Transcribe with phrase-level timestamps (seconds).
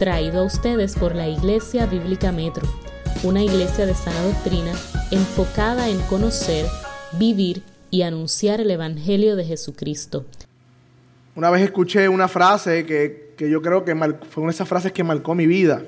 [0.00, 2.66] traído a ustedes por la Iglesia Bíblica Metro,
[3.22, 4.72] una iglesia de sana doctrina
[5.10, 6.64] enfocada en conocer,
[7.18, 10.24] vivir y anunciar el Evangelio de Jesucristo.
[11.34, 15.04] Una vez escuché una frase que, yo creo que fue una de esas frases que
[15.04, 15.82] marcó mi vida.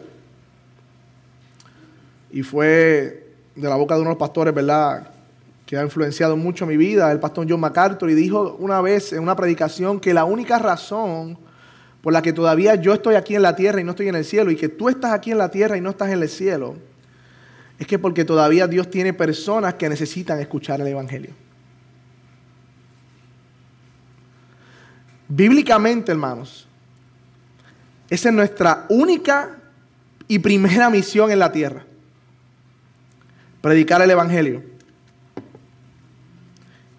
[2.31, 5.09] Y fue de la boca de uno de los pastores, ¿verdad?
[5.65, 9.23] Que ha influenciado mucho mi vida, el pastor John MacArthur, y dijo una vez en
[9.23, 11.39] una predicación que la única razón
[12.03, 14.25] por la que todavía yo estoy aquí en la tierra y no estoy en el
[14.25, 16.77] cielo, y que tú estás aquí en la tierra y no estás en el cielo,
[17.79, 21.31] es que porque todavía Dios tiene personas que necesitan escuchar el Evangelio.
[25.29, 26.69] Bíblicamente, hermanos,
[28.11, 29.57] esa es nuestra única
[30.29, 31.85] y primera misión en la tierra.
[33.61, 34.63] Predicar el Evangelio.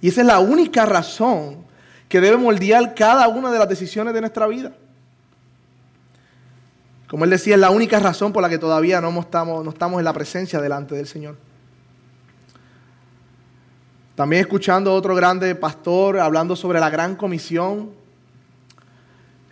[0.01, 1.63] Y esa es la única razón
[2.09, 4.73] que debe moldear cada una de las decisiones de nuestra vida.
[7.13, 9.99] Como él decía, es la única razón por la que todavía no estamos, no estamos
[9.99, 11.37] en la presencia delante del Señor.
[14.15, 17.91] También escuchando a otro grande pastor hablando sobre la gran comisión.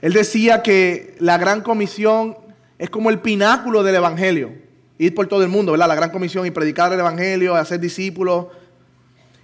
[0.02, 2.36] Él decía que la gran comisión
[2.80, 4.54] es como el pináculo del Evangelio.
[4.98, 5.88] Ir por todo el mundo, ¿verdad?
[5.88, 8.48] La gran comisión y predicar el Evangelio, hacer discípulos.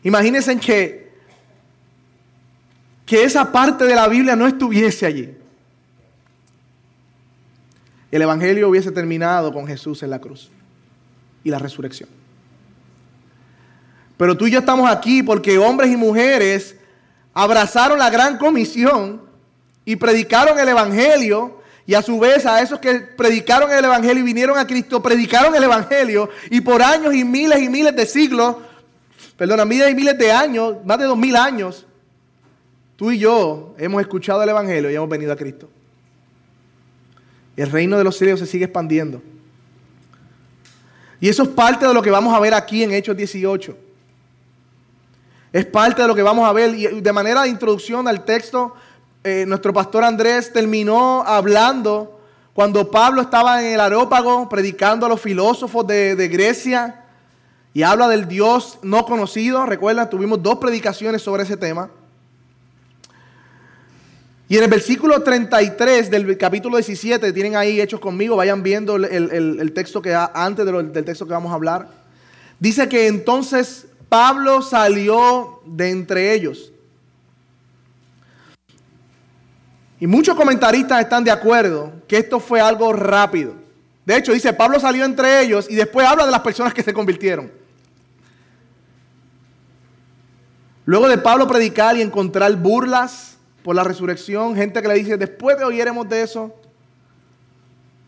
[0.02, 1.12] Imagínense que,
[3.06, 5.38] que esa parte de la Biblia no estuviese allí
[8.12, 10.50] el Evangelio hubiese terminado con Jesús en la cruz
[11.44, 12.10] y la resurrección.
[14.18, 16.76] Pero tú y yo estamos aquí porque hombres y mujeres
[17.34, 19.22] abrazaron la gran comisión
[19.86, 24.26] y predicaron el Evangelio y a su vez a esos que predicaron el Evangelio y
[24.26, 28.58] vinieron a Cristo, predicaron el Evangelio y por años y miles y miles de siglos,
[29.38, 31.86] perdona, miles y miles de años, más de dos mil años,
[32.96, 35.70] tú y yo hemos escuchado el Evangelio y hemos venido a Cristo.
[37.58, 39.22] El reino de los cielos se sigue expandiendo.
[41.20, 43.76] Y eso es parte de lo que vamos a ver aquí en Hechos 18.
[45.52, 46.76] Es parte de lo que vamos a ver.
[46.76, 48.76] Y de manera de introducción al texto,
[49.24, 52.20] eh, nuestro pastor Andrés terminó hablando
[52.54, 57.04] cuando Pablo estaba en el aerópago predicando a los filósofos de, de Grecia
[57.74, 59.66] y habla del Dios no conocido.
[59.66, 61.90] Recuerda, tuvimos dos predicaciones sobre ese tema.
[64.50, 69.72] Y en el versículo 33 del capítulo 17, tienen ahí hechos conmigo, vayan viendo el,
[69.74, 71.90] texto que antes del texto que vamos a hablar.
[72.58, 76.72] Dice que entonces Pablo salió de entre ellos.
[80.00, 83.56] Y muchos comentaristas están de acuerdo que esto fue algo rápido.
[84.06, 86.94] De hecho, dice, Pablo salió entre ellos y después habla de las personas que se
[86.94, 87.52] convirtieron.
[90.86, 93.37] Luego de Pablo predicar y encontrar burlas,
[93.68, 96.56] por la resurrección, gente que le dice, después de oyéremos de eso,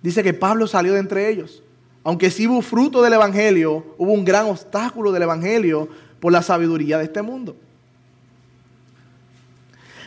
[0.02, 1.62] dice que Pablo salió de entre ellos.
[2.02, 5.90] Aunque sí hubo fruto del Evangelio, hubo un gran obstáculo del Evangelio
[6.22, 7.58] por la sabiduría de este mundo.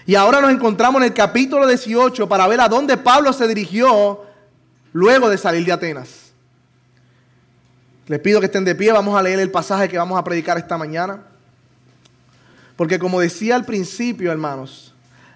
[0.06, 4.22] Y ahora nos encontramos en el capítulo 18 para ver a dónde Pablo se dirigió
[4.94, 6.32] luego de salir de Atenas.
[8.06, 10.56] Les pido que estén de pie, vamos a leer el pasaje que vamos a predicar
[10.56, 11.24] esta mañana.
[12.74, 14.91] Porque como decía al principio, hermanos,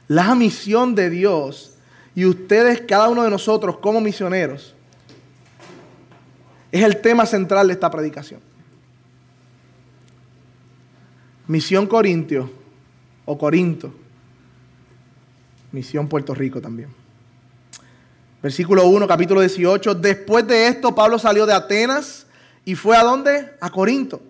[0.09, 1.75] la misión de Dios
[2.15, 4.75] y ustedes, cada uno de nosotros como misioneros,
[6.73, 8.41] es el tema central de esta predicación.
[11.47, 12.51] Misión Corintio
[13.25, 13.93] o Corinto.
[15.73, 16.89] Misión Puerto Rico también.
[18.43, 19.95] Versículo 1, capítulo 18.
[19.95, 22.27] Después de esto, Pablo salió de Atenas
[22.65, 23.53] y fue a dónde?
[23.61, 24.21] A Corinto.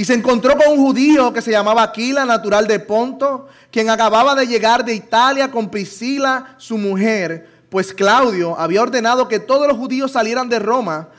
[0.00, 4.34] Y se encontró con un judío que se llamaba Aquila, natural de Ponto, quien acababa
[4.34, 9.76] de llegar de Italia con Priscila, su mujer, pues Claudio había ordenado que todos los
[9.76, 11.10] judíos salieran de Roma,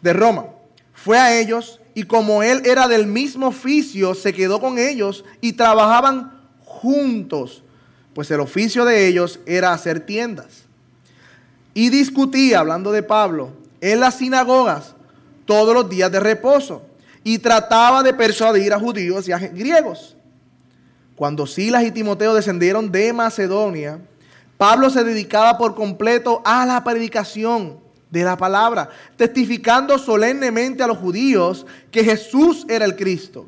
[0.00, 0.46] de Roma.
[0.94, 5.52] Fue a ellos y como él era del mismo oficio, se quedó con ellos y
[5.52, 6.32] trabajaban
[6.64, 7.62] juntos,
[8.14, 10.62] pues el oficio de ellos era hacer tiendas.
[11.74, 13.50] Y discutía, hablando de Pablo,
[13.82, 14.94] en las sinagogas
[15.44, 16.86] todos los días de reposo
[17.24, 20.16] y trataba de persuadir a judíos y a griegos.
[21.14, 24.00] Cuando Silas y Timoteo descendieron de Macedonia,
[24.58, 27.78] Pablo se dedicaba por completo a la predicación
[28.10, 33.46] de la palabra, testificando solemnemente a los judíos que Jesús era el Cristo.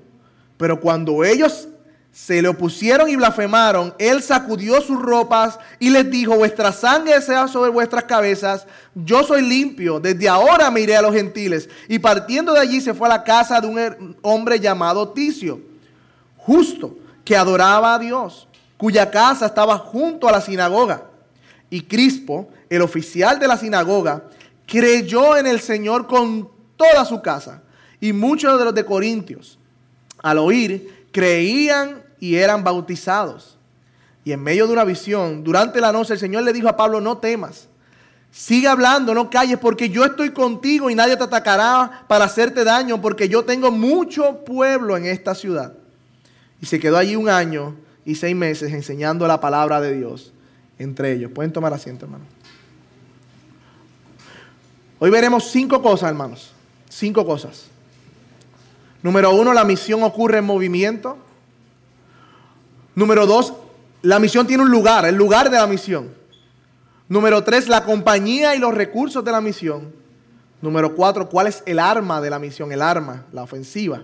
[0.56, 1.68] Pero cuando ellos
[2.14, 7.48] se le opusieron y blasfemaron, él sacudió sus ropas y les dijo, vuestra sangre sea
[7.48, 11.68] sobre vuestras cabezas, yo soy limpio, desde ahora me iré a los gentiles.
[11.88, 15.60] Y partiendo de allí se fue a la casa de un hombre llamado Ticio,
[16.36, 18.46] justo, que adoraba a Dios,
[18.76, 21.02] cuya casa estaba junto a la sinagoga.
[21.68, 24.22] y Crispo, el oficial de la sinagoga,
[24.68, 27.60] creyó en el Señor con toda su casa.
[28.00, 29.58] Y muchos de los de Corintios,
[30.22, 33.58] al oír, creían y eran bautizados.
[34.24, 36.98] Y en medio de una visión, durante la noche, el Señor le dijo a Pablo,
[36.98, 37.68] no temas.
[38.32, 42.98] Sigue hablando, no calles, porque yo estoy contigo y nadie te atacará para hacerte daño,
[43.02, 45.74] porque yo tengo mucho pueblo en esta ciudad.
[46.62, 47.76] Y se quedó allí un año
[48.06, 50.32] y seis meses enseñando la palabra de Dios
[50.78, 51.30] entre ellos.
[51.30, 52.24] Pueden tomar asiento, hermano.
[54.98, 56.52] Hoy veremos cinco cosas, hermanos.
[56.88, 57.66] Cinco cosas.
[59.02, 61.18] Número uno, la misión ocurre en movimiento.
[62.94, 63.54] Número dos,
[64.02, 66.14] la misión tiene un lugar, el lugar de la misión.
[67.08, 69.92] Número tres, la compañía y los recursos de la misión.
[70.62, 74.02] Número cuatro, cuál es el arma de la misión, el arma, la ofensiva.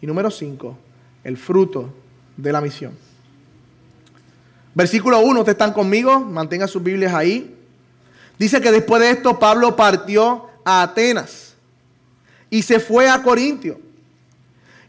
[0.00, 0.76] Y número cinco,
[1.24, 1.92] el fruto
[2.36, 2.92] de la misión.
[4.74, 6.20] Versículo 1, ¿ustedes están conmigo?
[6.20, 7.56] Mantengan sus Biblias ahí.
[8.38, 11.54] Dice que después de esto Pablo partió a Atenas
[12.50, 13.80] y se fue a Corintio.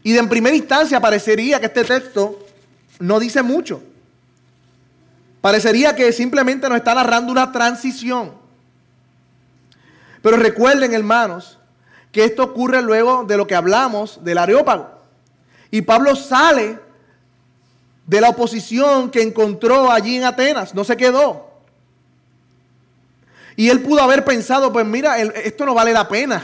[0.02, 2.38] Y en primera instancia parecería que este texto
[2.98, 3.82] no dice mucho.
[5.40, 8.32] Parecería que simplemente nos está narrando una transición.
[10.22, 11.58] Pero recuerden, hermanos,
[12.12, 14.90] que esto ocurre luego de lo que hablamos del Areópago.
[15.70, 16.78] Y Pablo sale
[18.06, 21.48] de la oposición que encontró allí en Atenas, no se quedó.
[23.54, 26.42] Y él pudo haber pensado, pues mira, esto no vale la pena.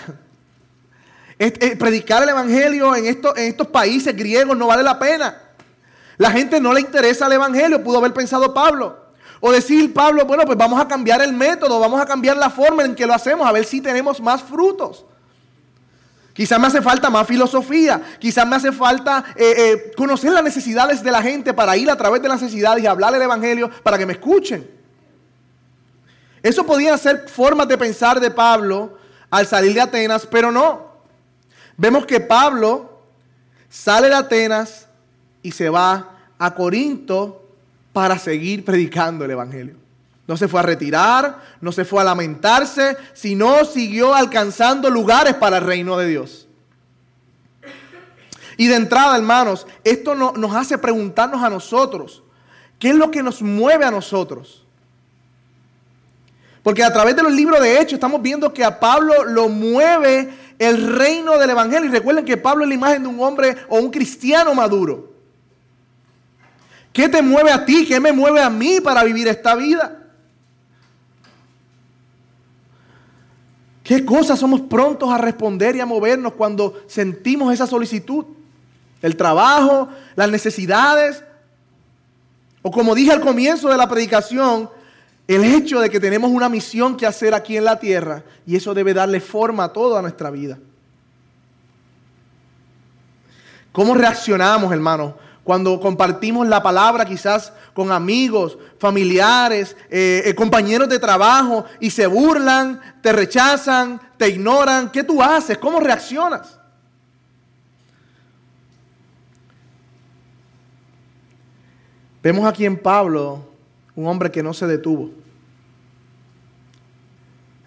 [1.79, 5.44] Predicar el Evangelio en estos, en estos países griegos no vale la pena.
[6.17, 9.05] La gente no le interesa el Evangelio, pudo haber pensado Pablo.
[9.41, 12.85] O decir, Pablo, bueno, pues vamos a cambiar el método, vamos a cambiar la forma
[12.85, 15.05] en que lo hacemos, a ver si tenemos más frutos.
[16.33, 21.03] Quizás me hace falta más filosofía, quizás me hace falta eh, eh, conocer las necesidades
[21.03, 23.97] de la gente para ir a través de las necesidades y hablar el Evangelio para
[23.97, 24.69] que me escuchen.
[26.43, 28.99] Eso podía ser formas de pensar de Pablo
[29.31, 30.89] al salir de Atenas, pero no.
[31.77, 33.01] Vemos que Pablo
[33.69, 34.89] sale de Atenas
[35.45, 37.45] y se va a Corinto
[37.93, 39.77] para seguir predicando el Evangelio.
[40.27, 45.59] No se fue a retirar, no se fue a lamentarse, sino siguió alcanzando lugares para
[45.59, 46.49] el reino de Dios.
[48.57, 52.23] Y de entrada, hermanos, esto nos hace preguntarnos a nosotros,
[52.79, 54.65] ¿qué es lo que nos mueve a nosotros?
[56.63, 60.33] Porque a través de los libros de Hechos estamos viendo que a Pablo lo mueve
[60.59, 61.91] el reino del Evangelio.
[61.91, 65.14] Y recuerden que Pablo es la imagen de un hombre o un cristiano maduro.
[66.95, 67.85] ¿Qué te mueve a ti?
[67.85, 70.01] ¿Qué me mueve a mí para vivir esta vida?
[73.83, 78.25] ¿Qué cosas somos prontos a responder y a movernos cuando sentimos esa solicitud?
[79.03, 81.25] El trabajo, las necesidades.
[82.63, 84.71] O como dije al comienzo de la predicación,
[85.27, 88.73] el hecho de que tenemos una misión que hacer aquí en la tierra y eso
[88.73, 90.61] debe darle forma a toda nuestra vida.
[93.73, 95.15] ¿Cómo reaccionamos, hermanos,
[95.45, 102.07] cuando compartimos la palabra quizás con amigos, familiares, eh, eh, compañeros de trabajo y se
[102.07, 105.59] burlan, te rechazan, te ignoran, ¿qué tú haces?
[105.59, 106.59] ¿Cómo reaccionas?
[112.23, 113.47] Vemos aquí en Pablo
[113.95, 115.11] un hombre que no se detuvo.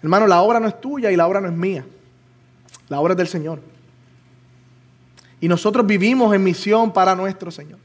[0.02, 1.84] Hermano, la obra no es tuya y la obra no es mía.
[2.88, 3.60] La obra es del Señor.
[5.40, 7.78] Y nosotros vivimos en misión para nuestro Señor.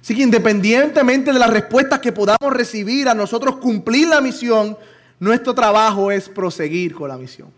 [0.00, 4.76] Así que independientemente de las respuestas que podamos recibir a nosotros cumplir la misión,
[5.18, 7.48] nuestro trabajo es proseguir con la misión.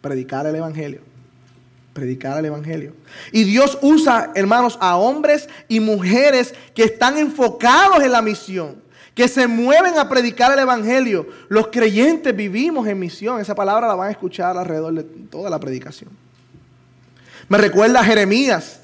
[0.00, 1.00] Predicar el Evangelio.
[1.92, 2.94] Predicar el Evangelio.
[3.32, 8.76] Y Dios usa, hermanos, a hombres y mujeres que están enfocados en la misión,
[9.14, 11.28] que se mueven a predicar el Evangelio.
[11.48, 13.40] Los creyentes vivimos en misión.
[13.40, 16.10] Esa palabra la van a escuchar alrededor de toda la predicación.
[17.50, 18.78] Me recuerda a Jeremías,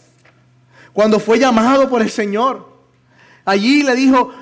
[0.93, 2.69] cuando fue llamado por el Señor.
[3.45, 4.33] Allí le dijo,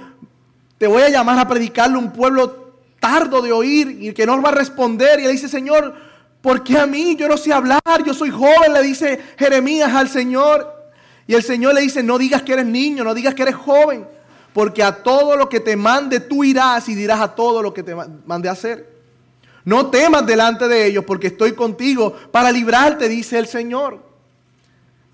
[0.78, 4.40] te voy a llamar a predicarle a un pueblo tardo de oír y que no
[4.40, 5.20] va a responder.
[5.20, 5.94] Y le dice, Señor,
[6.40, 7.16] ¿por qué a mí?
[7.16, 10.72] Yo no sé hablar, yo soy joven, le dice Jeremías al Señor.
[11.26, 14.06] Y el Señor le dice, no digas que eres niño, no digas que eres joven,
[14.54, 17.82] porque a todo lo que te mande tú irás y dirás a todo lo que
[17.82, 18.88] te mande hacer.
[19.66, 24.03] No temas delante de ellos, porque estoy contigo para librarte, dice el Señor.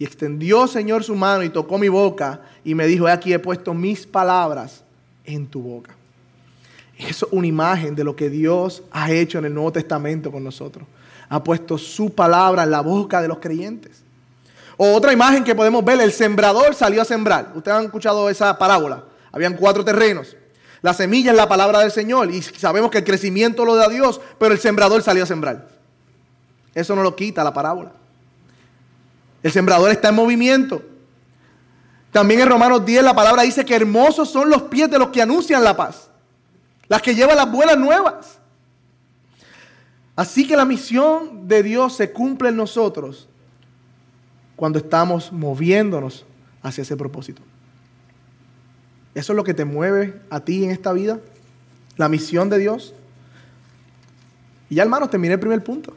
[0.00, 3.74] Y extendió, Señor, su mano y tocó mi boca y me dijo, aquí he puesto
[3.74, 4.82] mis palabras
[5.26, 5.94] en tu boca.
[6.96, 10.42] Eso es una imagen de lo que Dios ha hecho en el Nuevo Testamento con
[10.42, 10.86] nosotros.
[11.28, 14.02] Ha puesto su palabra en la boca de los creyentes.
[14.78, 17.52] O otra imagen que podemos ver, el sembrador salió a sembrar.
[17.54, 19.04] Ustedes han escuchado esa parábola.
[19.30, 20.34] Habían cuatro terrenos.
[20.80, 24.18] La semilla es la palabra del Señor y sabemos que el crecimiento lo da Dios,
[24.38, 25.68] pero el sembrador salió a sembrar.
[26.74, 27.99] Eso no lo quita la parábola.
[29.42, 30.82] El sembrador está en movimiento.
[32.12, 35.22] También en Romanos 10 la palabra dice que hermosos son los pies de los que
[35.22, 36.10] anuncian la paz,
[36.88, 38.38] las que llevan las buenas nuevas.
[40.16, 43.28] Así que la misión de Dios se cumple en nosotros
[44.56, 46.26] cuando estamos moviéndonos
[46.62, 47.42] hacia ese propósito.
[49.14, 51.20] ¿Eso es lo que te mueve a ti en esta vida?
[51.96, 52.92] ¿La misión de Dios?
[54.68, 55.96] Y ya hermanos, terminé el primer punto.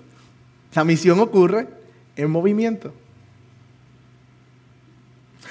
[0.74, 1.68] La misión ocurre
[2.16, 2.94] en movimiento.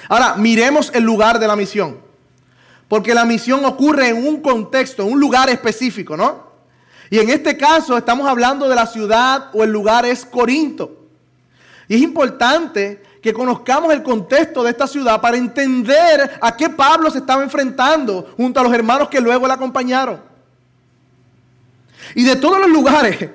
[0.09, 1.97] Ahora, miremos el lugar de la misión.
[2.87, 6.51] Porque la misión ocurre en un contexto, en un lugar específico, ¿no?
[7.09, 11.05] Y en este caso estamos hablando de la ciudad o el lugar es Corinto.
[11.87, 17.09] Y es importante que conozcamos el contexto de esta ciudad para entender a qué Pablo
[17.09, 20.21] se estaba enfrentando junto a los hermanos que luego le acompañaron.
[22.15, 23.29] Y de todos los lugares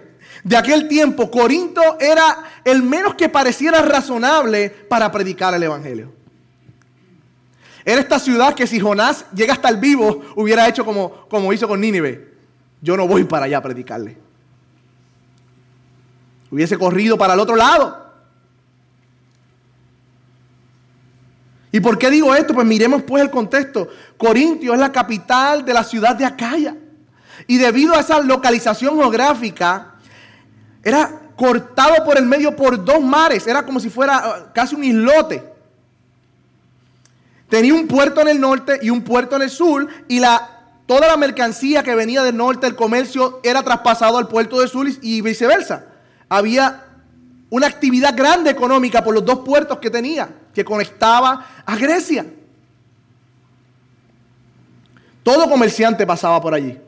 [0.44, 6.17] de aquel tiempo, Corinto era el menos que pareciera razonable para predicar el Evangelio.
[7.88, 11.66] Era esta ciudad que si Jonás llega hasta el vivo, hubiera hecho como, como hizo
[11.66, 12.34] con Nínive.
[12.82, 14.18] Yo no voy para allá a predicarle.
[16.50, 18.12] Hubiese corrido para el otro lado.
[21.72, 22.52] ¿Y por qué digo esto?
[22.52, 23.88] Pues miremos pues el contexto.
[24.18, 26.76] Corintio es la capital de la ciudad de Acaya.
[27.46, 29.94] Y debido a esa localización geográfica,
[30.84, 33.46] era cortado por el medio por dos mares.
[33.46, 35.56] Era como si fuera uh, casi un islote.
[37.48, 39.88] Tenía un puerto en el norte y un puerto en el sur.
[40.06, 40.20] Y
[40.86, 44.86] toda la mercancía que venía del norte, el comercio, era traspasado al puerto de sur
[45.02, 45.86] y viceversa.
[46.28, 46.84] Había
[47.50, 52.26] una actividad grande económica por los dos puertos que tenía, que conectaba a Grecia.
[55.22, 56.78] Todo comerciante pasaba por allí.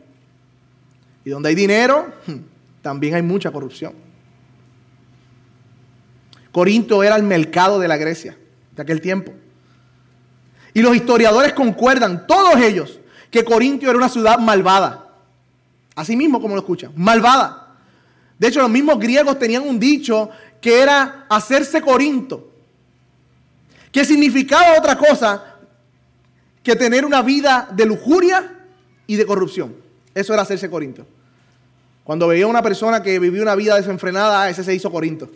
[1.24, 2.36] Y donde hay dinero, hmm,
[2.82, 3.92] también hay mucha corrupción.
[6.52, 8.36] Corinto era el mercado de la Grecia
[8.74, 9.32] de aquel tiempo.
[10.80, 15.10] Y los historiadores concuerdan, todos ellos, que Corinto era una ciudad malvada.
[15.94, 17.74] Así mismo como lo escuchan, malvada.
[18.38, 22.50] De hecho, los mismos griegos tenían un dicho que era hacerse Corinto,
[23.92, 25.56] que significaba otra cosa
[26.62, 28.50] que tener una vida de lujuria
[29.06, 29.76] y de corrupción.
[30.14, 31.06] Eso era hacerse Corinto.
[32.04, 35.28] Cuando veía una persona que vivía una vida desenfrenada, ese se hizo Corinto.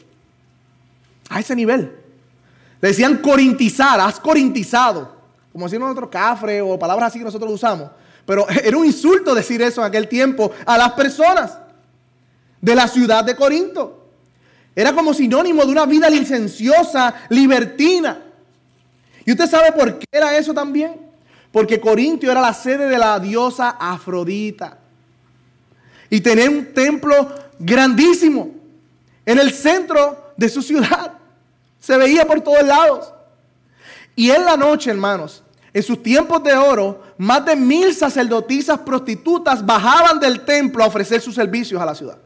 [1.29, 1.93] A ese nivel.
[2.81, 5.14] Le decían corintizar, has corintizado.
[5.55, 7.93] Como decían nosotros cafre o palabras así que nosotros usamos.
[8.27, 11.57] Pero era un insulto decir eso en aquel tiempo a las personas
[12.61, 14.09] de la ciudad de Corinto.
[14.75, 18.21] Era como sinónimo de una vida licenciosa, libertina.
[19.25, 20.97] ¿Y usted sabe por qué era eso también?
[21.53, 24.79] Porque Corintio era la sede de la diosa Afrodita.
[26.11, 28.51] Y tenía un templo grandísimo
[29.25, 31.13] en el centro de su ciudad.
[31.79, 33.13] Se veía por todos lados.
[34.17, 35.44] Y en la noche, hermanos,
[35.75, 41.21] en sus tiempos de oro, más de mil sacerdotisas prostitutas bajaban del templo a ofrecer
[41.21, 42.17] sus servicios a la ciudad.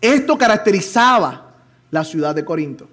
[0.00, 1.54] Esto caracterizaba
[1.90, 2.88] la ciudad de Corinto.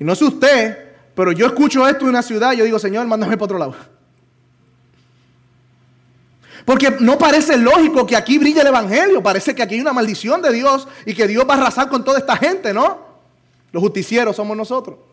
[0.00, 3.06] Y no sé usted, pero yo escucho esto en una ciudad y yo digo, Señor,
[3.06, 3.76] mándame para otro lado.
[6.64, 9.22] Porque no parece lógico que aquí brille el Evangelio.
[9.22, 12.04] Parece que aquí hay una maldición de Dios y que Dios va a arrasar con
[12.04, 12.98] toda esta gente, ¿no?
[13.70, 15.07] Los justicieros somos nosotros.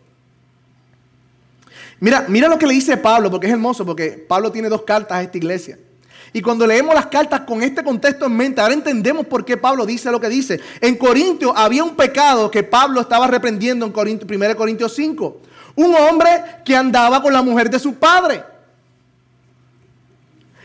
[1.99, 5.17] Mira, mira lo que le dice Pablo, porque es hermoso, porque Pablo tiene dos cartas
[5.17, 5.77] a esta iglesia.
[6.33, 9.85] Y cuando leemos las cartas con este contexto en mente, ahora entendemos por qué Pablo
[9.85, 10.59] dice lo que dice.
[10.81, 15.41] En Corintios había un pecado que Pablo estaba reprendiendo en 1 Corintios 5.
[15.75, 16.29] Un hombre
[16.65, 18.43] que andaba con la mujer de su padre.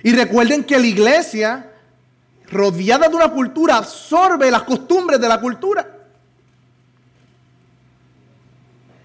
[0.02, 1.70] Y recuerden que la iglesia,
[2.50, 5.99] rodeada de una cultura, absorbe las costumbres de la cultura.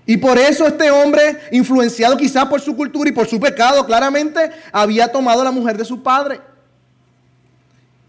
[0.06, 4.52] Y por eso este hombre, influenciado quizás por su cultura y por su pecado, claramente
[4.72, 6.42] había tomado a la mujer de su padre.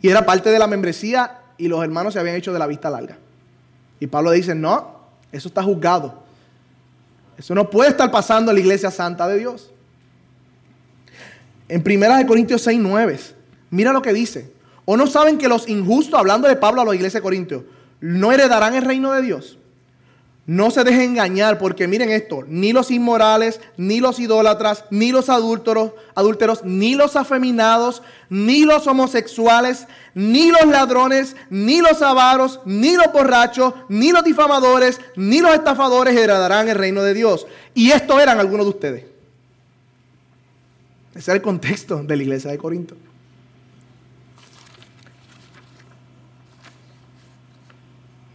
[0.03, 2.91] Y era parte de la membresía y los hermanos se habían hecho de la vista
[2.91, 3.17] larga.
[3.99, 4.97] Y Pablo dice, no,
[5.33, 6.23] eso está juzgado.
[7.39, 9.71] Eso no puede estar pasando en la iglesia santa de Dios.
[11.69, 13.19] En 1 Corintios 6, 9,
[13.71, 14.53] mira lo que dice.
[14.85, 17.63] ¿O no saben que los injustos, hablando de Pablo a la iglesia de Corintios,
[18.01, 19.59] no heredarán el reino de Dios?
[20.47, 25.29] No se dejen engañar porque miren esto, ni los inmorales, ni los idólatras, ni los
[25.29, 28.01] adúlteros, adúlteros, ni los afeminados,
[28.31, 35.01] ni los homosexuales, ni los ladrones, ni los avaros, ni los borrachos, ni los difamadores,
[35.17, 37.49] ni los estafadores heredarán el reino de Dios.
[37.75, 39.05] Y estos eran algunos de ustedes.
[41.17, 42.95] Ese era el contexto de la iglesia de Corinto.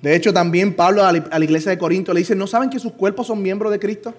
[0.01, 2.93] De hecho, también Pablo a la iglesia de Corinto le dice, ¿no saben que sus
[2.93, 4.13] cuerpos son miembros de Cristo?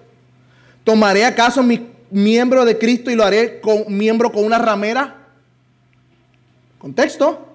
[0.84, 5.16] ¿Tomaré acaso mi miembro de Cristo y lo haré con miembro con una ramera?
[6.78, 7.46] Contexto.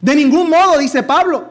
[0.00, 1.50] De ningún modo, dice Pablo.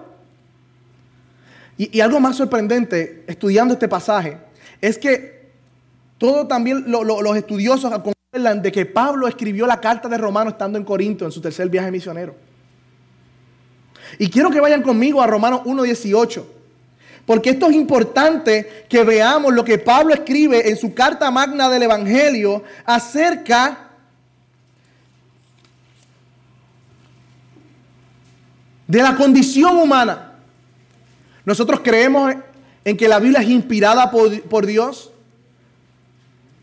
[1.78, 4.38] Y, algo más sorprendente, estudiando este pasaje,
[4.80, 5.52] es que
[6.18, 10.86] todos también los estudiosos concuerdan de que Pablo escribió la carta de Romano estando en
[10.86, 12.36] Corinto en su tercer viaje misionero.
[14.20, 16.44] Y quiero que vayan conmigo a Romanos 1.18.
[17.26, 21.84] Porque esto es importante que veamos lo que Pablo escribe en su carta magna del
[21.84, 23.90] Evangelio acerca
[28.88, 30.34] de la condición humana.
[31.46, 32.34] Nosotros creemos
[32.84, 35.13] en que la Biblia es inspirada por, por Dios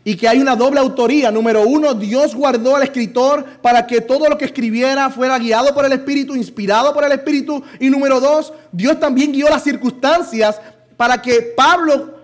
[0.03, 1.31] y que hay una doble autoría.
[1.31, 5.85] Número uno, Dios guardó al escritor para que todo lo que escribiera fuera guiado por
[5.85, 7.63] el Espíritu, inspirado por el Espíritu.
[7.79, 10.59] Y número dos, Dios también guió las circunstancias
[10.97, 12.15] para que Pablo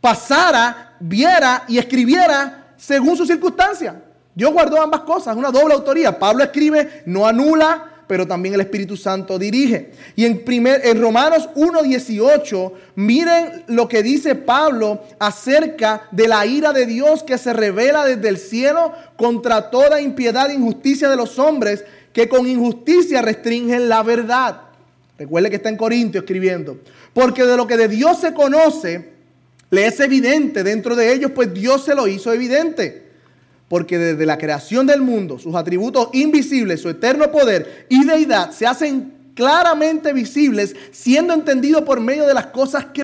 [0.00, 3.94] pasara, viera y escribiera según sus circunstancias.
[4.34, 6.18] Dios guardó ambas cosas, una doble autoría.
[6.18, 9.90] Pablo escribe, no anula, pero también el Espíritu Santo dirige.
[10.16, 16.72] Y en, primer, en Romanos 1.18, miren lo que dice Pablo acerca de la ira
[16.72, 21.38] de Dios que se revela desde el cielo contra toda impiedad e injusticia de los
[21.38, 24.60] hombres que con injusticia restringen la verdad.
[25.18, 26.78] Recuerde que está en Corintio escribiendo.
[27.12, 29.12] Porque de lo que de Dios se conoce,
[29.70, 33.03] le es evidente dentro de ellos, pues Dios se lo hizo evidente
[33.68, 38.66] porque desde la creación del mundo, sus atributos invisibles, su eterno poder y deidad se
[38.66, 43.02] hacen claramente visibles, siendo entendidos por medio de las cosas que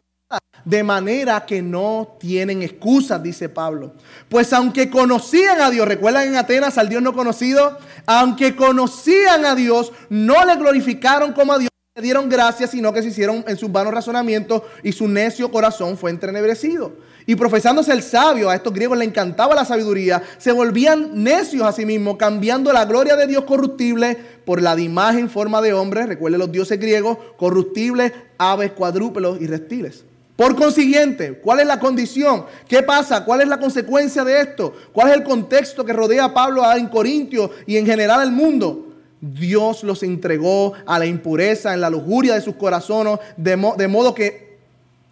[0.64, 3.94] de manera que no tienen excusas, dice Pablo.
[4.28, 9.54] Pues aunque conocían a Dios, recuerdan en Atenas al Dios no conocido, aunque conocían a
[9.54, 13.70] Dios, no le glorificaron como a Dios, dieron gracias, sino que se hicieron en sus
[13.70, 16.92] vanos razonamientos y su necio corazón fue entrenebrecido.
[17.26, 21.72] Y profesándose el sabio, a estos griegos le encantaba la sabiduría, se volvían necios a
[21.72, 26.06] sí mismos, cambiando la gloria de Dios corruptible por la de imagen forma de hombre,
[26.06, 30.04] recuerde los dioses griegos, corruptibles, aves, cuadrúpedos y reptiles.
[30.34, 32.46] Por consiguiente, ¿cuál es la condición?
[32.66, 33.26] ¿Qué pasa?
[33.26, 34.74] ¿Cuál es la consecuencia de esto?
[34.90, 38.89] ¿Cuál es el contexto que rodea a Pablo en Corintio y en general el mundo?
[39.20, 44.50] Dios los entregó a la impureza, en la lujuria de sus corazones, de, modo que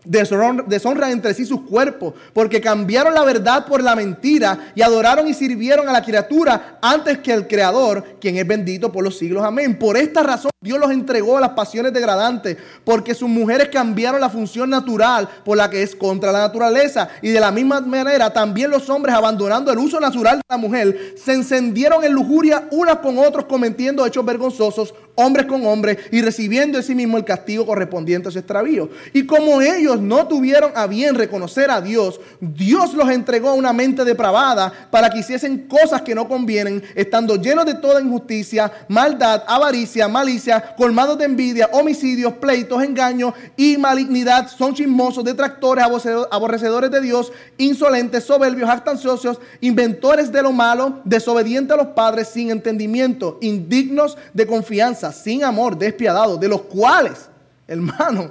[0.05, 5.35] deshonran entre sí sus cuerpos, porque cambiaron la verdad por la mentira y adoraron y
[5.35, 9.45] sirvieron a la criatura antes que al Creador, quien es bendito por los siglos.
[9.45, 9.79] Amén.
[9.79, 14.29] Por esta razón Dios los entregó a las pasiones degradantes, porque sus mujeres cambiaron la
[14.29, 17.09] función natural por la que es contra la naturaleza.
[17.23, 21.15] Y de la misma manera también los hombres, abandonando el uso natural de la mujer,
[21.17, 26.77] se encendieron en lujuria unas con otros, cometiendo hechos vergonzosos, hombres con hombres, y recibiendo
[26.77, 28.89] en sí mismo el castigo correspondiente a su extravío.
[29.13, 33.73] Y como ellos no tuvieron a bien reconocer a Dios, Dios los entregó a una
[33.73, 39.45] mente depravada para que hiciesen cosas que no convienen, estando llenos de toda injusticia, maldad,
[39.47, 44.49] avaricia, malicia, colmados de envidia, homicidios, pleitos, engaños y malignidad.
[44.49, 45.85] Son chismosos, detractores,
[46.31, 52.51] aborrecedores de Dios, insolentes, soberbios, jactanciosos, inventores de lo malo, desobedientes a los padres, sin
[52.51, 57.29] entendimiento, indignos de confianza, sin amor, despiadados, de los cuales,
[57.67, 58.31] hermano,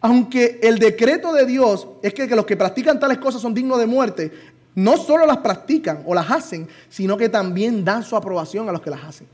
[0.00, 3.86] aunque el decreto de Dios es que, los que practican tales cosas son dignos de
[3.86, 4.32] muerte,
[4.74, 8.80] no solo las practican o las hacen, sino que también dan su aprobación a los
[8.80, 9.28] que las hacen.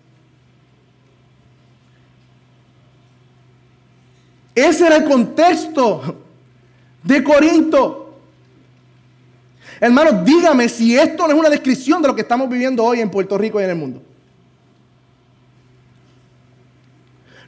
[4.58, 6.16] Ese era el contexto
[7.02, 8.14] de Corinto.
[9.80, 13.10] Hermanos, dígame si esto no es una descripción de lo que estamos viviendo hoy en
[13.10, 14.02] Puerto Rico y en el mundo.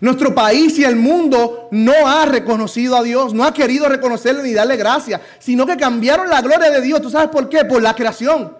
[0.00, 4.52] Nuestro país y el mundo no ha reconocido a Dios, no ha querido reconocerle ni
[4.52, 7.02] darle gracia, sino que cambiaron la gloria de Dios.
[7.02, 7.64] ¿Tú sabes por qué?
[7.64, 8.56] Por la creación.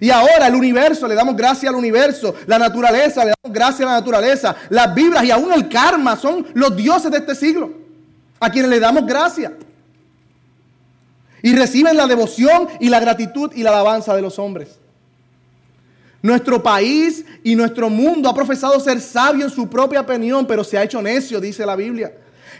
[0.00, 3.90] Y ahora el universo, le damos gracia al universo, la naturaleza, le damos gracia a
[3.90, 7.70] la naturaleza, las vibras y aún el karma son los dioses de este siglo,
[8.40, 9.52] a quienes le damos gracia.
[11.42, 14.78] Y reciben la devoción y la gratitud y la alabanza de los hombres.
[16.22, 20.78] Nuestro país y nuestro mundo ha profesado ser sabio en su propia opinión, pero se
[20.78, 22.12] ha hecho necio, dice la Biblia.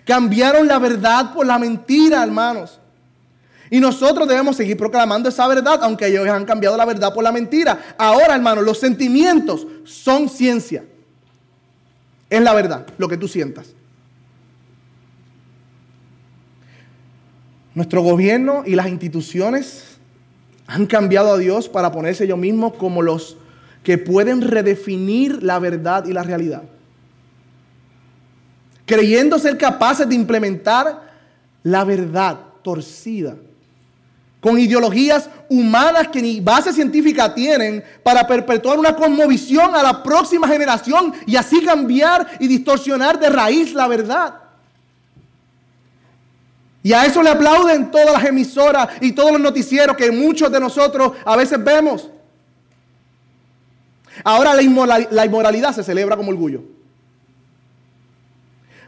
[0.05, 2.80] Cambiaron la verdad por la mentira, hermanos.
[3.71, 7.31] Y nosotros debemos seguir proclamando esa verdad, aunque ellos han cambiado la verdad por la
[7.31, 7.95] mentira.
[7.97, 10.85] Ahora, hermanos, los sentimientos son ciencia.
[12.29, 13.75] Es la verdad, lo que tú sientas.
[17.75, 19.87] Nuestro gobierno y las instituciones
[20.67, 23.37] Han cambiado a Dios para ponerse ellos mismos como los
[23.83, 26.63] que pueden redefinir la verdad y la realidad.
[28.87, 31.11] Creyendo ser capaces de implementar
[31.65, 33.35] la verdad torcida
[34.41, 40.49] con ideologías humanas que ni base científica tienen para perpetuar una cosmovisión a la próxima
[40.49, 44.35] generación y así cambiar y distorsionar de raíz la verdad.
[46.83, 50.61] Y a eso le aplauden todas las emisoras y todos los noticieros que muchos de
[50.61, 52.09] nosotros a veces vemos.
[54.25, 54.63] Ahora la,
[55.25, 56.63] inmoralidad se celebra como orgullo.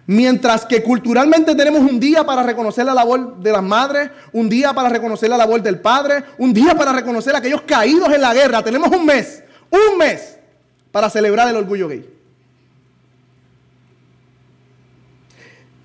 [0.06, 4.72] Mientras que culturalmente tenemos un día para reconocer la labor de las madres, un día
[4.72, 8.34] para reconocer la labor del padre, un día para reconocer a aquellos caídos en la
[8.34, 8.64] guerra.
[8.64, 10.38] Tenemos un mes, un mes
[10.90, 12.08] para celebrar el orgullo gay.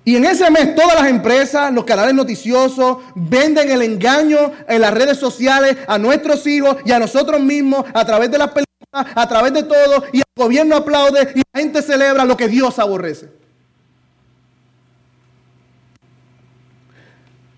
[0.04, 4.92] Y en ese mes todas las empresas, los canales noticiosos venden el engaño en las
[4.94, 9.28] redes sociales a nuestros hijos y a nosotros mismos a través de las películas, a
[9.28, 10.04] través de todo.
[10.12, 13.28] Y el gobierno aplaude y la gente celebra lo que Dios aborrece.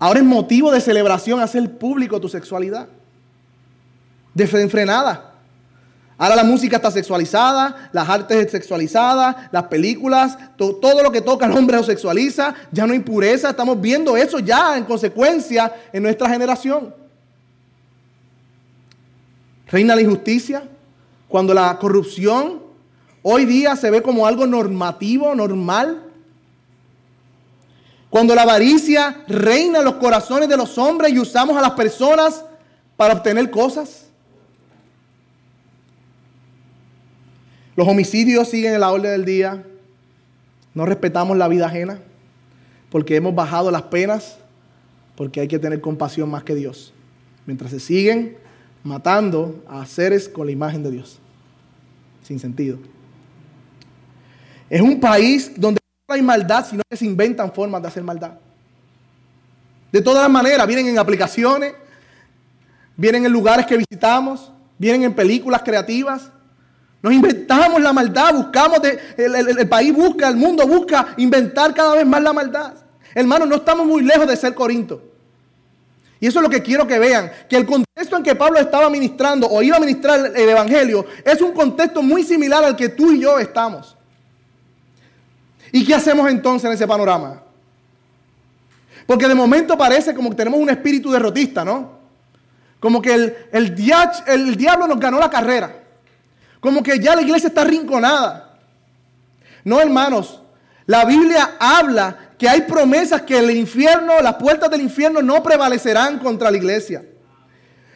[0.01, 2.87] Ahora es motivo de celebración hacer público tu sexualidad.
[4.33, 5.35] Desenfrenada.
[6.17, 11.55] Ahora la música está sexualizada, las artes sexualizadas, las películas, todo lo que toca al
[11.55, 16.27] hombre lo sexualiza, ya no hay pureza, estamos viendo eso ya en consecuencia en nuestra
[16.29, 16.95] generación.
[19.67, 20.63] Reina la injusticia,
[21.27, 22.59] cuando la corrupción
[23.21, 26.10] hoy día se ve como algo normativo, normal,
[28.11, 32.43] cuando la avaricia reina en los corazones de los hombres y usamos a las personas
[32.97, 34.07] para obtener cosas.
[37.77, 39.63] Los homicidios siguen en la orden del día.
[40.73, 41.99] No respetamos la vida ajena
[42.89, 44.37] porque hemos bajado las penas,
[45.15, 46.93] porque hay que tener compasión más que Dios.
[47.45, 48.35] Mientras se siguen
[48.83, 51.19] matando a seres con la imagen de Dios.
[52.23, 52.77] Sin sentido.
[54.69, 55.80] Es un país donde
[56.11, 58.31] hay maldad, sino que se inventan formas de hacer maldad.
[59.91, 61.73] De todas maneras, vienen en aplicaciones,
[62.95, 66.29] vienen en lugares que visitamos, vienen en películas creativas.
[67.01, 68.79] Nos inventamos la maldad, buscamos,
[69.17, 72.73] el, país busca, el mundo busca inventar cada vez más la maldad.
[73.13, 75.01] Hermanos, no estamos muy lejos de ser Corinto.
[76.19, 78.89] Y eso es lo que quiero que vean, que el contexto en que Pablo estaba
[78.91, 83.11] ministrando o iba a ministrar el Evangelio es un contexto muy similar al que tú
[83.11, 83.97] y yo estamos.
[85.71, 87.41] ¿Y qué hacemos entonces en ese panorama?
[89.05, 91.99] Porque de momento parece como que tenemos un espíritu derrotista, ¿no?
[92.79, 93.75] Como que el, el,
[94.27, 95.75] el diablo nos ganó la carrera.
[96.59, 98.53] Como que ya la iglesia está rinconada.
[99.63, 100.41] No, hermanos.
[100.85, 106.19] La Biblia habla que hay promesas que el infierno, las puertas del infierno no prevalecerán
[106.19, 107.05] contra la iglesia.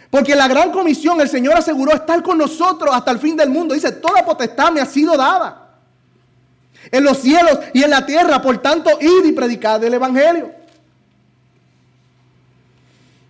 [0.09, 3.73] Porque la gran comisión, el Señor aseguró estar con nosotros hasta el fin del mundo.
[3.73, 5.64] Dice, toda potestad me ha sido dada
[6.91, 8.41] en los cielos y en la tierra.
[8.41, 10.51] Por tanto, id y predicad el Evangelio.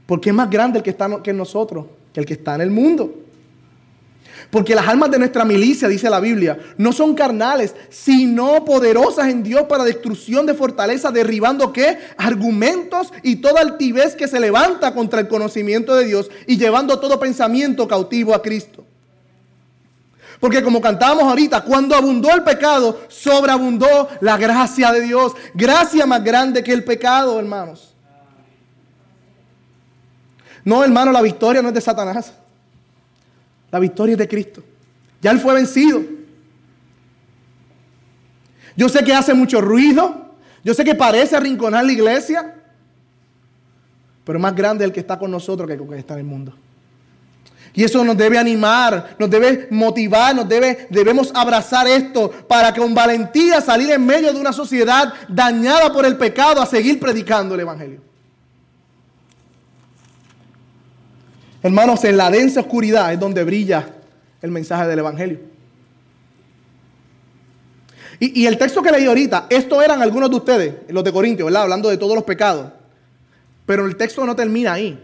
[0.06, 2.72] Porque es más grande el que está que nosotros que el que está en el
[2.72, 3.14] mundo.
[4.50, 9.44] Porque las almas de nuestra milicia, dice la Biblia, no son carnales, sino poderosas en
[9.44, 11.98] Dios para destrucción de fortaleza, derribando qué?
[12.16, 17.20] Argumentos y toda altivez que se levanta contra el conocimiento de Dios y llevando todo
[17.20, 18.85] pensamiento cautivo a Cristo.
[20.40, 25.34] Porque como cantábamos ahorita, cuando abundó el pecado, sobreabundó la gracia de Dios.
[25.54, 27.94] Gracia más grande que el pecado, hermanos.
[30.64, 32.34] No, hermano, la victoria no es de Satanás.
[33.72, 34.64] La victoria es de Cristo.
[35.22, 36.04] Ya Él fue vencido.
[38.76, 40.34] Yo sé que hace mucho ruido.
[40.64, 42.56] Yo sé que parece arrinconar la iglesia.
[44.26, 46.54] Pero más grande el que está con nosotros que el que está en el mundo.
[47.76, 52.94] Y eso nos debe animar, nos debe motivar, nos debe, debemos abrazar esto para con
[52.96, 57.62] valentía salir en medio de una sociedad dañada por el pecado a seguir predicando el
[57.62, 58.00] Evangelio.
[61.62, 63.90] Hermanos, en la densa oscuridad es donde brilla
[64.42, 65.40] el mensaje del Evangelio.
[68.22, 71.48] Y, y, el texto que leí ahorita, esto eran algunos de ustedes, los de Corintios,
[71.48, 71.64] ¿verdad?
[71.64, 72.72] Hablando de todos los pecados.
[73.66, 74.98] Pero el texto no termina ahí.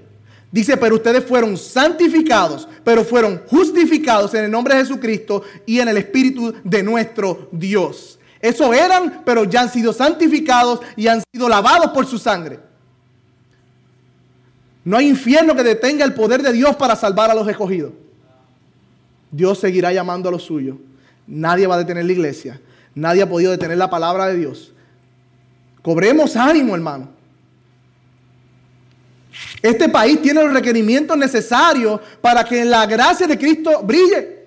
[0.51, 5.87] Dice, pero ustedes fueron santificados, pero fueron justificados en el nombre de Jesucristo y en
[5.87, 8.19] el Espíritu de nuestro Dios.
[8.41, 12.59] Eso eran, pero ya han sido santificados y han sido lavados por su sangre.
[14.83, 17.93] No hay infierno que detenga el poder de Dios para salvar a los escogidos.
[19.31, 20.75] Dios seguirá llamando a los suyos.
[21.27, 22.59] Nadie va a detener la iglesia.
[22.93, 24.73] Nadie ha podido detener la palabra de Dios.
[25.81, 27.20] Cobremos ánimo, hermano.
[29.61, 34.41] Este país tiene los requerimientos necesarios para que la gracia de Cristo brille.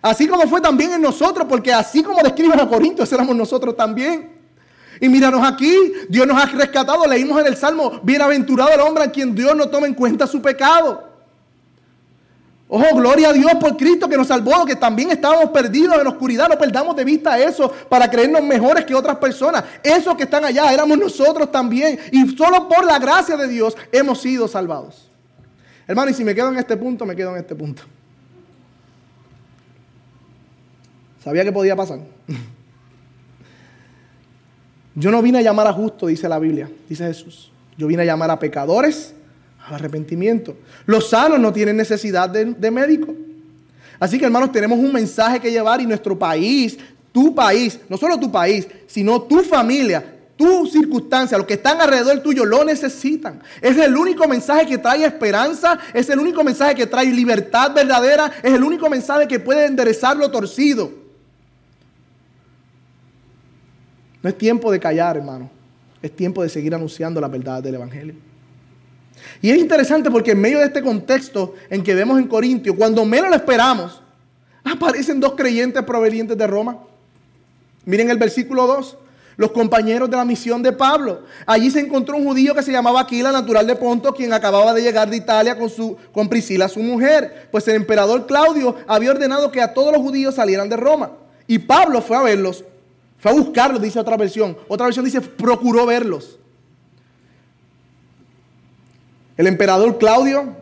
[0.00, 4.36] Así como fue también en nosotros, porque así como describen a Corintios, éramos nosotros también.
[5.00, 9.10] Y míranos aquí, Dios nos ha rescatado, leímos en el Salmo, bienaventurado el hombre a
[9.10, 11.05] quien Dios no toma en cuenta su pecado.
[12.68, 16.48] Ojo, gloria a Dios por Cristo que nos salvó, que también estábamos perdidos en oscuridad,
[16.48, 19.62] no perdamos de vista eso para creernos mejores que otras personas.
[19.84, 24.20] Esos que están allá éramos nosotros también y solo por la gracia de Dios hemos
[24.20, 25.08] sido salvados.
[25.86, 27.82] Hermano, y si me quedo en este punto, me quedo en este punto.
[31.22, 32.00] Sabía que podía pasar.
[34.96, 37.52] Yo no vine a llamar a justo, dice la Biblia, dice Jesús.
[37.76, 39.15] Yo vine a llamar a pecadores
[39.66, 40.56] al arrepentimiento.
[40.86, 43.14] Los sanos no tienen necesidad de, médico.
[43.98, 46.78] Así que hermanos, tenemos un mensaje que llevar y nuestro país,
[47.12, 52.20] tu país, no solo tu país, sino tu familia, tu circunstancia, los que están alrededor
[52.20, 53.42] tuyo lo necesitan.
[53.60, 58.30] Es el único mensaje que trae esperanza, es el único mensaje que trae libertad verdadera,
[58.42, 60.90] es el único mensaje que puede enderezar lo torcido.
[64.22, 65.50] No es tiempo de callar, hermano.
[66.02, 68.14] Es tiempo de seguir anunciando la verdad del Evangelio.
[69.42, 73.04] Y es interesante porque en medio de este contexto en que vemos en Corintio, cuando
[73.04, 74.02] menos lo esperamos,
[74.64, 76.78] aparecen dos creyentes provenientes de Roma.
[77.84, 78.96] Miren el versículo 2,
[79.36, 81.22] los compañeros de la misión de Pablo.
[81.46, 84.82] Allí se encontró un judío que se llamaba Aquila, natural de Ponto, quien acababa de
[84.82, 87.48] llegar de Italia con, su, con Priscila, su mujer.
[87.52, 91.12] Pues el emperador Claudio había ordenado que a todos los judíos salieran de Roma.
[91.46, 92.64] Y Pablo fue a verlos,
[93.18, 94.56] fue a buscarlos, dice otra versión.
[94.68, 96.38] Otra versión dice, procuró verlos.
[99.36, 100.54] El emperador Claudio,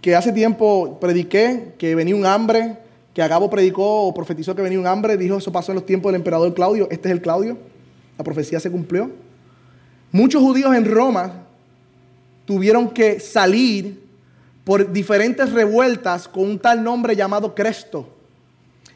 [0.00, 2.76] que hace tiempo prediqué que venía un hambre,
[3.14, 6.10] que Agabo predicó o profetizó que venía un hambre, dijo eso pasó en los tiempos
[6.10, 7.56] del emperador Claudio, este es el Claudio,
[8.18, 9.10] la profecía se cumplió.
[10.10, 11.44] Muchos judíos en Roma
[12.44, 14.02] tuvieron que salir
[14.64, 18.08] por diferentes revueltas con un tal nombre llamado Cresto.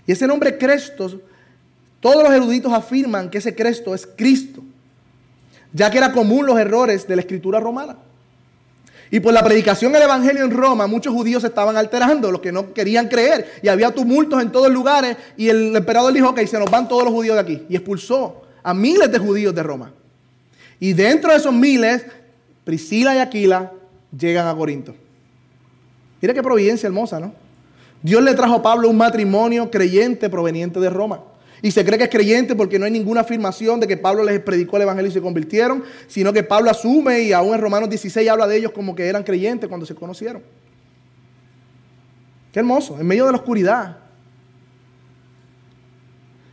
[0.06, 1.20] Y ese nombre Cresto,
[2.00, 4.62] todos los eruditos afirman que ese Cresto es Cristo,
[5.72, 7.96] ya que era común los errores de la escritura romana.
[9.10, 12.50] Y por la predicación del Evangelio en Roma, muchos judíos se estaban alterando, los que
[12.50, 13.60] no querían creer.
[13.62, 15.16] Y había tumultos en todos lugares.
[15.36, 17.62] Y el emperador dijo, ok, se nos van todos los judíos de aquí.
[17.68, 19.92] Y expulsó a miles de judíos de Roma.
[20.80, 22.04] Y dentro de esos miles,
[22.64, 23.72] Priscila y Aquila
[24.16, 24.94] llegan a Corinto.
[26.20, 27.32] Mira qué providencia hermosa, ¿no?
[28.02, 31.20] Dios le trajo a Pablo un matrimonio creyente proveniente de Roma.
[31.62, 34.40] Y se cree que es creyente porque no hay ninguna afirmación de que Pablo les
[34.40, 38.28] predicó el Evangelio y se convirtieron, sino que Pablo asume y aún en Romanos 16
[38.28, 40.42] habla de ellos como que eran creyentes cuando se conocieron.
[42.52, 43.98] Qué hermoso, en medio de la oscuridad.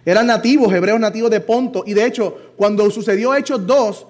[0.05, 1.83] Eran nativos, hebreos nativos de Ponto.
[1.85, 4.07] Y de hecho, cuando sucedió Hechos 2,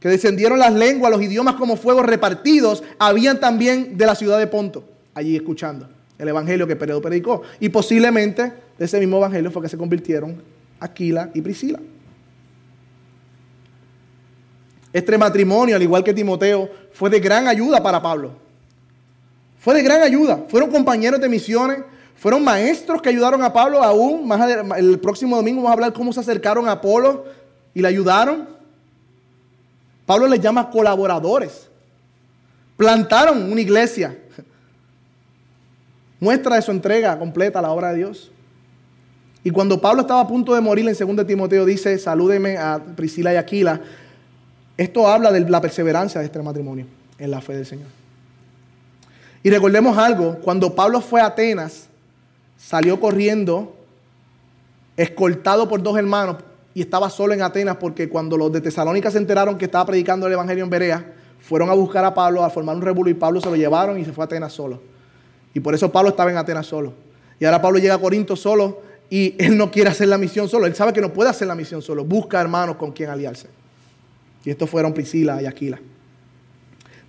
[0.00, 4.46] que descendieron las lenguas, los idiomas como fuego repartidos, habían también de la ciudad de
[4.46, 5.88] Ponto, allí escuchando
[6.20, 7.42] el evangelio que Pedro predicó.
[7.60, 10.42] Y posiblemente de ese mismo evangelio fue que se convirtieron
[10.80, 11.78] Aquila y Priscila.
[14.90, 18.32] Este matrimonio, al igual que Timoteo, fue de gran ayuda para Pablo.
[19.58, 20.46] Fue de gran ayuda.
[20.48, 21.80] Fueron compañeros de misiones,
[22.16, 24.26] fueron maestros que ayudaron a Pablo aún.
[24.26, 27.26] Más el próximo domingo vamos a hablar cómo se acercaron a Apolo
[27.74, 28.48] y le ayudaron.
[30.06, 31.68] Pablo les llama colaboradores.
[32.78, 34.16] Plantaron una iglesia
[36.18, 38.32] muestra de su entrega completa a la obra de Dios.
[39.42, 43.32] Y cuando Pablo estaba a punto de morir en 2 Timoteo dice, salúdeme a Priscila
[43.32, 43.80] y Aquila.
[44.76, 46.86] Esto habla de la perseverancia de este matrimonio
[47.18, 47.88] en la fe del Señor.
[49.42, 51.88] Y recordemos algo, cuando Pablo fue a Atenas,
[52.58, 53.74] salió corriendo,
[54.96, 56.36] escoltado por dos hermanos,
[56.74, 60.26] y estaba solo en Atenas porque cuando los de Tesalónica se enteraron que estaba predicando
[60.26, 63.40] el Evangelio en Berea, fueron a buscar a Pablo, a formar un revuelo y Pablo
[63.40, 64.80] se lo llevaron y se fue a Atenas solo.
[65.54, 66.92] Y por eso Pablo estaba en Atenas solo.
[67.40, 70.66] Y ahora Pablo llega a Corinto solo y él no quiere hacer la misión solo.
[70.66, 72.04] Él sabe que no puede hacer la misión solo.
[72.04, 73.48] Busca hermanos con quien aliarse.
[74.44, 75.80] Y estos fueron Priscila y Aquila.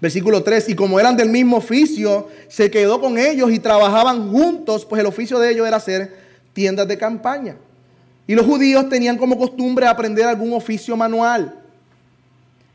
[0.02, 4.84] Versículo 3, y como eran del mismo oficio, se quedó con ellos y trabajaban juntos,
[4.84, 6.18] pues el oficio de ellos era hacer
[6.54, 7.56] tiendas de campaña.
[8.26, 11.61] Y los judíos tenían como costumbre aprender algún oficio manual.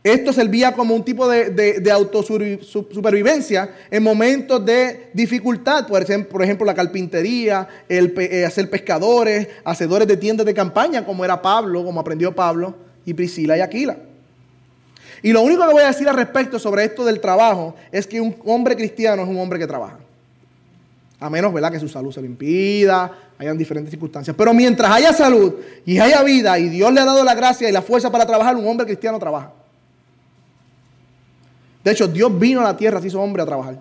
[0.07, 5.89] Esto servía como un tipo de, de, autosupervivencia en momentos de dificultad.
[5.89, 11.43] Por ejemplo, la carpintería, el eh, hacer pescadores, hacedores de tiendas de campaña, como era
[11.43, 13.97] Pablo, como aprendió Pablo, y Priscila y Aquila.
[15.25, 18.21] Y lo único que voy a decir al respecto sobre esto del trabajo es que
[18.21, 19.99] un hombre cristiano es un hombre que trabaja.
[21.19, 24.37] A menos, ¿verdad?, que su salud se le impida, hayan diferentes circunstancias.
[24.39, 27.73] Pero mientras haya salud y haya vida y Dios le ha dado la gracia y
[27.73, 29.66] la fuerza para trabajar, un hombre cristiano trabaja.
[31.87, 33.79] De hecho, Dios vino a la tierra, se hizo hombre a trabajar.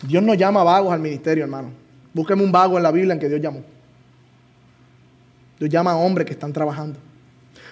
[0.00, 1.68] Dios no llama vagos al ministerio, hermano.
[2.14, 3.60] Búsqueme un vago en la Biblia en que Dios llamó.
[5.58, 6.98] Dios llama a hombres que están trabajando.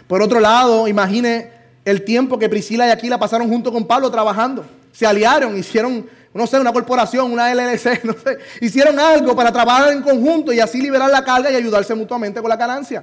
[0.06, 1.50] Por otro lado, imagine
[1.82, 4.66] el tiempo que Priscila y Aquila pasaron junto con Pablo trabajando.
[4.92, 8.36] Se aliaron, hicieron, no sé, una corporación, una LLC, no sé.
[8.60, 12.50] Hicieron algo para trabajar en conjunto y así liberar la carga y ayudarse mutuamente con
[12.50, 13.02] la ganancia.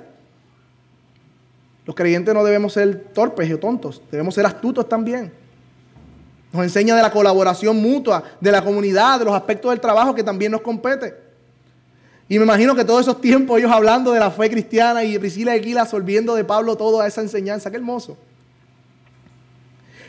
[1.90, 5.34] Los creyentes no debemos ser torpes o tontos, debemos ser astutos también.
[6.54, 10.24] Nos enseña de la colaboración mutua, de la comunidad, de los aspectos del trabajo que
[10.24, 11.16] también nos compete.
[12.28, 15.56] Y me imagino que todos esos tiempos ellos hablando de la fe cristiana y Priscila
[15.56, 17.72] y Aquila absorbiendo de Pablo toda esa enseñanza.
[17.72, 18.16] Qué hermoso.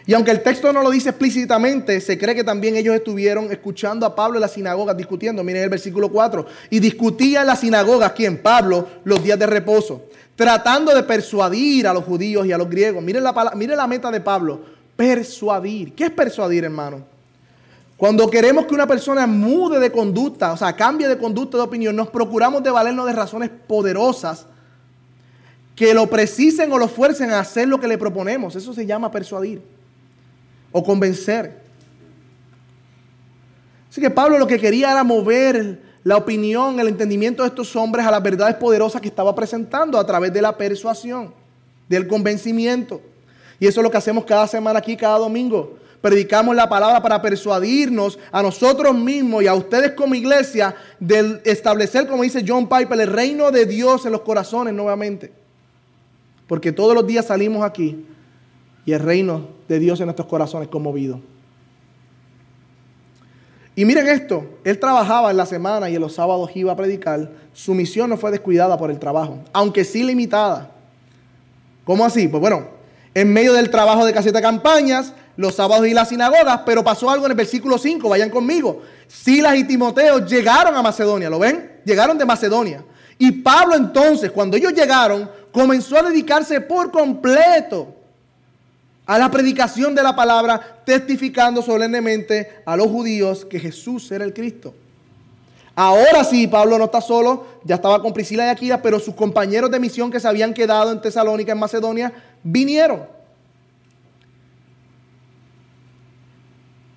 [0.06, 4.06] Y aunque el texto no lo dice explícitamente, se cree que también ellos estuvieron escuchando
[4.06, 5.44] a Pablo en las sinagogas discutiendo.
[5.44, 6.46] Miren el versículo 4.
[6.70, 8.38] Y discutía en las sinagogas, ¿quién?
[8.38, 10.02] Pablo, los días de reposo,
[10.34, 13.02] tratando de persuadir a los judíos y a los griegos.
[13.02, 14.60] Miren la, meta de Pablo,
[14.96, 15.94] persuadir.
[15.94, 17.04] ¿Qué es persuadir, hermano?
[17.96, 21.94] Cuando queremos que una persona mude de conducta, o sea, cambie de conducta de opinión,
[21.94, 24.46] nos procuramos de valernos de razones poderosas
[25.76, 28.56] que lo precisen o lo fuercen a hacer lo que le proponemos.
[28.56, 29.60] Eso se llama persuadir
[30.72, 31.60] o convencer.
[33.90, 38.06] Así que Pablo lo que quería era mover la opinión, el entendimiento de estos hombres
[38.06, 41.34] a las verdades poderosas que estaba presentando a través de la persuasión,
[41.88, 43.00] del convencimiento.
[43.58, 45.76] Y eso es lo que hacemos cada semana aquí, cada domingo.
[46.00, 52.06] Predicamos la palabra para persuadirnos a nosotros mismos y a ustedes como iglesia de establecer,
[52.06, 55.30] como dice John Piper, el reino de Dios en los corazones nuevamente.
[56.46, 58.06] Porque todos los días salimos aquí
[58.84, 61.20] y el reino de Dios en nuestros corazones conmovido.
[63.76, 67.30] Y miren esto, él trabajaba en la semana y en los sábados iba a predicar.
[67.52, 70.70] Su misión no fue descuidada por el trabajo, aunque sí limitada.
[71.84, 72.28] ¿Cómo así?
[72.28, 72.66] Pues bueno,
[73.14, 77.24] en medio del trabajo de caseta campañas, los sábados y las sinagogas, pero pasó algo
[77.24, 78.82] en el versículo 5, vayan conmigo.
[79.08, 81.80] Silas y Timoteo llegaron a Macedonia, ¿lo ven?
[81.84, 82.84] Llegaron de Macedonia.
[83.18, 87.99] Y Pablo entonces, cuando ellos llegaron, comenzó a dedicarse por completo
[89.10, 94.32] a la predicación de la palabra, testificando solemnemente a los judíos que Jesús era el
[94.32, 94.72] Cristo.
[95.74, 99.68] Ahora sí, Pablo no está solo, ya estaba con Priscila y Aquila, pero sus compañeros
[99.68, 102.12] de misión que se habían quedado en Tesalónica, en Macedonia,
[102.44, 103.02] vinieron.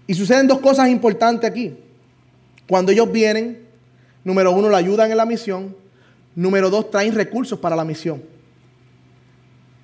[0.06, 1.76] Y suceden dos cosas importantes aquí.
[2.69, 3.65] Cuando ellos vienen,
[4.23, 5.76] número uno, la ayudan en la misión,
[6.36, 8.33] número dos, traen recursos para la misión.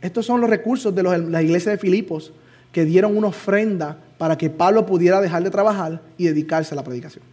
[0.01, 2.31] Estos son los recursos de la iglesia de Filipos
[2.71, 6.83] que dieron una ofrenda para que Pablo pudiera dejar de trabajar y dedicarse a la
[6.83, 7.23] predicación.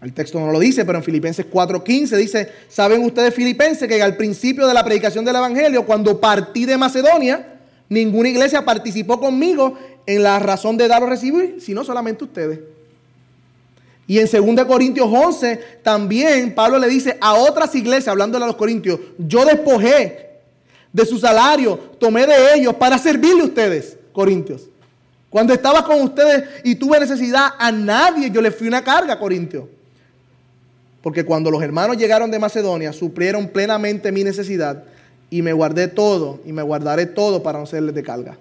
[0.00, 4.16] El texto no lo dice, pero en Filipenses 4:15 dice, ¿saben ustedes filipenses que al
[4.16, 10.22] principio de la predicación del Evangelio, cuando partí de Macedonia, ninguna iglesia participó conmigo en
[10.22, 12.60] la razón de dar o recibir, sino solamente ustedes?
[14.06, 18.56] Y en 2 Corintios 11 también Pablo le dice a otras iglesias, hablándole a los
[18.56, 20.29] corintios, yo despojé
[20.92, 24.68] de su salario, tomé de ellos para servirle a ustedes, Corintios.
[25.28, 29.64] Cuando estaba con ustedes y tuve necesidad, a nadie yo le fui una carga, Corintios.
[31.02, 34.84] Porque cuando los hermanos llegaron de Macedonia, suplieron plenamente mi necesidad
[35.30, 38.36] y me guardé todo y me guardaré todo para no serles de carga.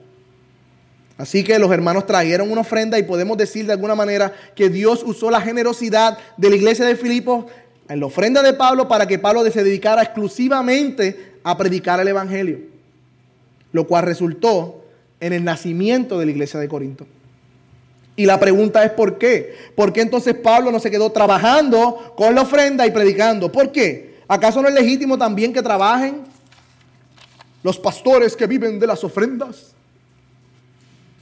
[1.18, 5.04] Así que los hermanos trajeron una ofrenda y podemos decir de alguna manera que Dios
[5.06, 7.46] usó la generosidad de la iglesia de Filipos
[7.88, 12.60] en la ofrenda de Pablo para que Pablo se dedicara exclusivamente a predicar el Evangelio,
[13.72, 14.84] lo cual resultó
[15.20, 17.06] en el nacimiento de la iglesia de Corinto.
[18.16, 19.56] Y la pregunta es ¿por qué?
[19.76, 23.52] ¿Por qué entonces Pablo no se quedó trabajando con la ofrenda y predicando?
[23.52, 24.20] ¿Por qué?
[24.28, 26.24] ¿Acaso no es legítimo también que trabajen
[27.64, 29.74] los pastores que viven de las ofrendas?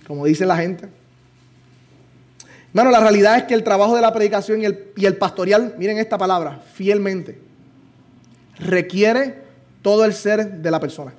[0.07, 0.89] Como dice la gente.
[2.69, 5.75] Hermano, la realidad es que el trabajo de la predicación y el, y el pastoral,
[5.77, 7.39] miren esta palabra, fielmente,
[8.59, 9.46] requiere
[9.87, 11.13] todo el ser de la persona.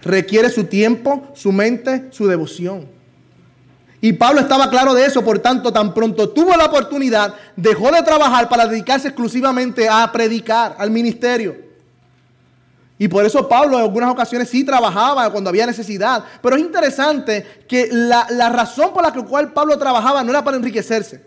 [0.00, 2.88] Requiere su tiempo, su mente, su devoción.
[4.00, 8.02] Y Pablo estaba claro de eso, por tanto, tan pronto tuvo la oportunidad, dejó de
[8.02, 11.56] trabajar para dedicarse exclusivamente a predicar, al ministerio.
[12.96, 16.24] Y por eso Pablo en algunas ocasiones sí trabajaba cuando había necesidad.
[16.40, 20.56] Pero es interesante que la, la razón por la cual Pablo trabajaba no era para
[20.56, 21.22] enriquecerse.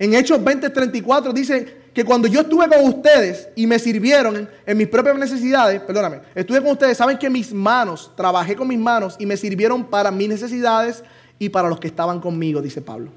[0.00, 4.86] En Hechos 20:34 dice que cuando yo estuve con ustedes y me sirvieron en mis
[4.86, 9.24] propias necesidades, perdóname, estuve con ustedes, saben que mis manos, trabajé con mis manos y
[9.24, 11.02] me sirvieron para mis necesidades
[11.38, 13.08] y para los que estaban conmigo, dice Pablo.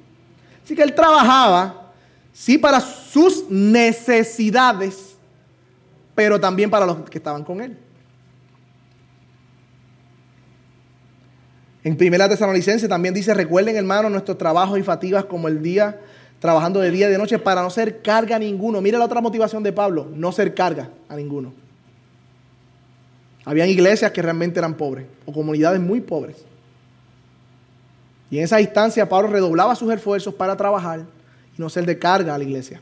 [0.63, 1.91] Así que él trabajaba,
[2.32, 5.17] sí, para sus necesidades,
[6.15, 7.77] pero también para los que estaban con él.
[11.84, 15.99] En Primera Tesalonicense también dice, recuerden hermanos nuestros trabajos y fatigas como el día,
[16.39, 18.81] trabajando de día y de noche para no ser carga a ninguno.
[18.81, 21.53] Mira la otra motivación de Pablo, no ser carga a ninguno.
[23.45, 26.37] Habían iglesias que realmente eran pobres o comunidades muy pobres.
[28.31, 31.01] Y en esa instancia Pablo redoblaba sus esfuerzos para trabajar
[31.57, 32.81] y no ser de carga a la iglesia.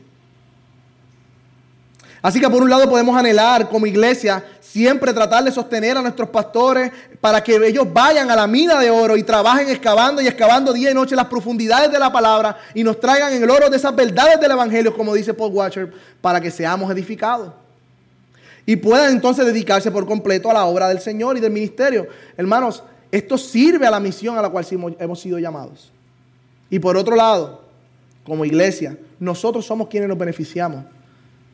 [2.20, 6.28] Así que por un lado podemos anhelar como iglesia siempre tratar de sostener a nuestros
[6.28, 10.72] pastores para que ellos vayan a la mina de oro y trabajen excavando y excavando
[10.72, 13.96] día y noche las profundidades de la palabra y nos traigan el oro de esas
[13.96, 17.52] verdades del Evangelio, como dice Paul Watcher, para que seamos edificados.
[18.66, 22.06] Y puedan entonces dedicarse por completo a la obra del Señor y del ministerio.
[22.36, 24.66] Hermanos, esto sirve a la misión a la cual
[24.98, 25.90] hemos sido llamados.
[26.68, 27.64] Y por otro lado,
[28.24, 30.84] como iglesia, nosotros somos quienes nos beneficiamos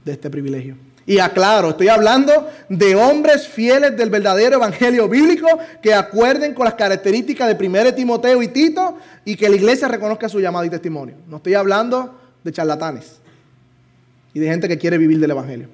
[0.05, 0.77] de este privilegio.
[1.07, 5.47] Y aclaro, estoy hablando de hombres fieles del verdadero evangelio bíblico
[5.83, 10.29] que acuerden con las características de 1 Timoteo y Tito y que la iglesia reconozca
[10.29, 11.17] su llamado y testimonio.
[11.29, 13.21] No estoy hablando de charlatanes
[14.33, 15.69] y de gente que quiere vivir del evangelio.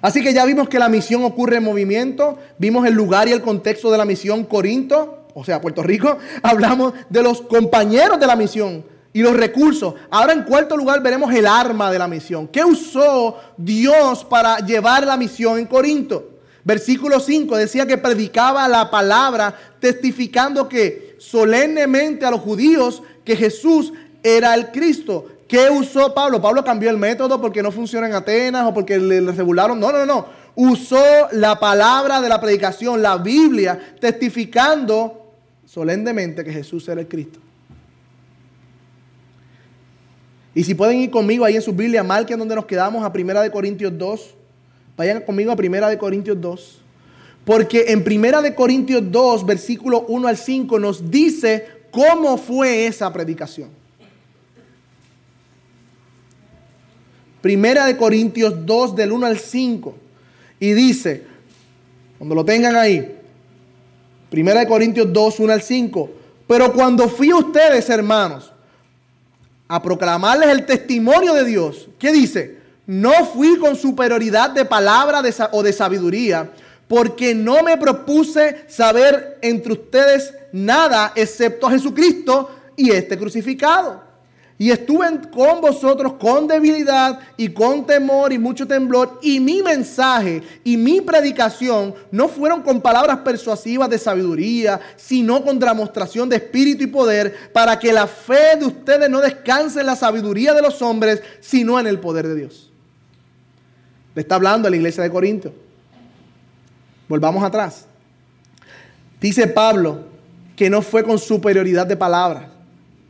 [0.00, 3.42] Así que ya vimos que la misión ocurre en movimiento, vimos el lugar y el
[3.42, 8.36] contexto de la misión Corinto, o sea, Puerto Rico, hablamos de los compañeros de la
[8.36, 9.94] misión, y los recursos.
[10.10, 12.48] Ahora en cuarto lugar veremos el arma de la misión.
[12.48, 16.30] ¿Qué usó Dios para llevar la misión en Corinto?
[16.62, 23.92] Versículo 5 decía que predicaba la palabra testificando que solemnemente a los judíos que Jesús
[24.22, 25.26] era el Cristo.
[25.48, 26.40] ¿Qué usó Pablo?
[26.40, 29.80] Pablo cambió el método porque no funciona en Atenas o porque le, regularon.
[29.80, 30.26] No, no, no.
[30.54, 31.02] Usó
[31.32, 35.32] la palabra de la predicación, la Biblia, testificando
[35.64, 37.40] solemnemente que Jesús era el Cristo.
[40.54, 43.42] Y si pueden ir conmigo ahí en su Biblia, marquen donde nos quedamos a Primera
[43.42, 44.34] de Corintios 2.
[44.96, 46.78] Vayan conmigo a Primera de Corintios 2.
[47.44, 53.12] Porque en Primera de Corintios 2, versículo 1 al 5, nos dice cómo fue esa
[53.12, 53.70] predicación.
[57.40, 59.94] Primera de Corintios 2, del 1 al 5.
[60.58, 61.24] Y dice,
[62.18, 63.16] cuando lo tengan ahí,
[64.28, 66.10] Primera de Corintios 2, 1 al 5.
[66.46, 68.52] Pero cuando fui a ustedes, hermanos,
[69.70, 71.88] a proclamarles el testimonio de Dios.
[71.96, 72.58] ¿Qué dice?
[72.86, 76.50] No fui con superioridad de palabra o de sabiduría,
[76.88, 84.09] porque no me propuse saber entre ustedes nada excepto a Jesucristo y este crucificado.
[84.60, 89.18] Y estuve con vosotros con debilidad y con temor y mucho temblor.
[89.22, 95.58] Y mi mensaje y mi predicación no fueron con palabras persuasivas de sabiduría, sino con
[95.58, 99.96] demostración de espíritu y poder, para que la fe de ustedes no descanse en la
[99.96, 102.70] sabiduría de los hombres, sino en el poder de Dios.
[104.14, 105.54] Le está hablando a la iglesia de Corinto.
[107.08, 107.86] Volvamos atrás.
[109.22, 110.00] Dice Pablo
[110.54, 112.44] que no fue con superioridad de palabras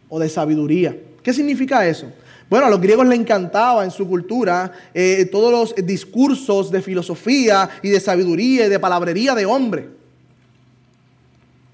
[0.09, 2.11] o de sabiduría ¿Qué significa eso?
[2.49, 7.71] Bueno, a los griegos les encantaba en su cultura eh, todos los discursos de filosofía
[7.83, 9.89] y de sabiduría y de palabrería de hombre.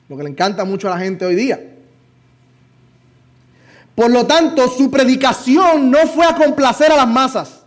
[0.09, 1.59] Lo que le encanta mucho a la gente hoy día.
[3.94, 7.62] Por lo tanto, su predicación no fue a complacer a las masas.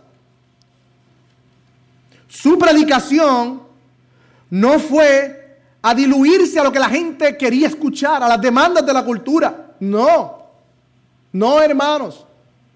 [2.28, 3.62] Su predicación
[4.50, 8.92] no fue a diluirse a lo que la gente quería escuchar, a las demandas de
[8.92, 9.74] la cultura.
[9.80, 10.39] No.
[11.32, 12.26] No, hermanos.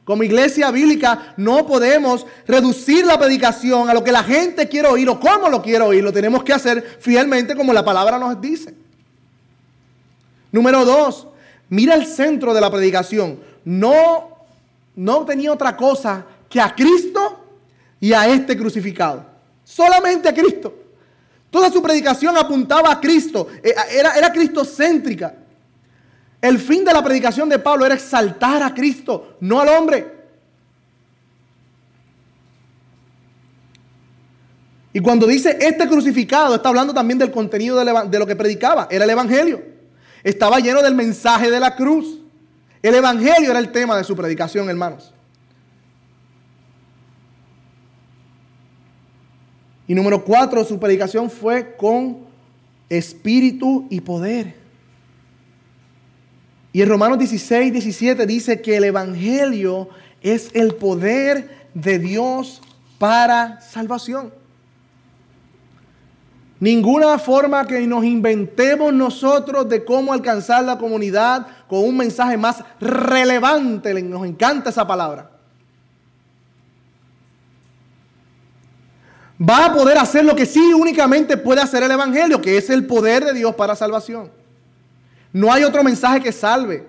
[0.04, 5.08] Como iglesia bíblica no podemos reducir la predicación a lo que la gente quiere oír
[5.08, 6.04] o cómo lo quiere oír.
[6.04, 8.74] Lo tenemos que hacer fielmente como la palabra nos dice.
[10.52, 11.26] Número dos,
[11.70, 13.40] mira el centro de la predicación.
[13.64, 14.28] No,
[14.94, 17.40] no tenía otra cosa que a Cristo
[17.98, 19.24] y a este crucificado.
[19.64, 20.74] Solamente a Cristo.
[21.50, 23.48] Toda su predicación apuntaba a Cristo.
[23.62, 25.34] Eh, era, era cristocéntrica.
[26.44, 30.06] El fin de la predicación de Pablo era exaltar a Cristo, no al hombre.
[34.92, 38.88] Y cuando dice este crucificado, está hablando también del contenido de lo que predicaba.
[38.90, 39.62] Era el Evangelio.
[40.22, 42.20] Estaba lleno del mensaje de la cruz.
[42.82, 45.14] El Evangelio era el tema de su predicación, hermanos.
[49.88, 52.18] Y número cuatro, su predicación fue con
[52.90, 54.63] espíritu y poder.
[56.74, 62.60] Y en Romanos 16, 17 dice que el Evangelio es el poder de Dios
[62.98, 64.34] para salvación.
[66.58, 72.64] Ninguna forma que nos inventemos nosotros de cómo alcanzar la comunidad con un mensaje más
[72.80, 73.94] relevante.
[74.02, 75.30] Nos encanta esa palabra.
[79.40, 82.84] va a poder hacer lo que sí únicamente puede hacer el Evangelio, que es el
[82.84, 84.43] poder de Dios para salvación.
[85.34, 86.86] No hay otro mensaje que salve,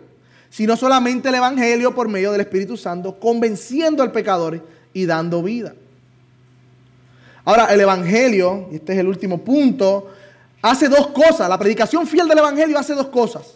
[0.52, 5.74] sino solamente el Evangelio por medio del Espíritu Santo, convenciendo al pecador y dando vida.
[7.44, 10.12] Ahora, el Evangelio, y este es el último punto,
[10.62, 11.50] hace dos cosas.
[11.50, 13.56] La predicación fiel del Evangelio hace dos cosas.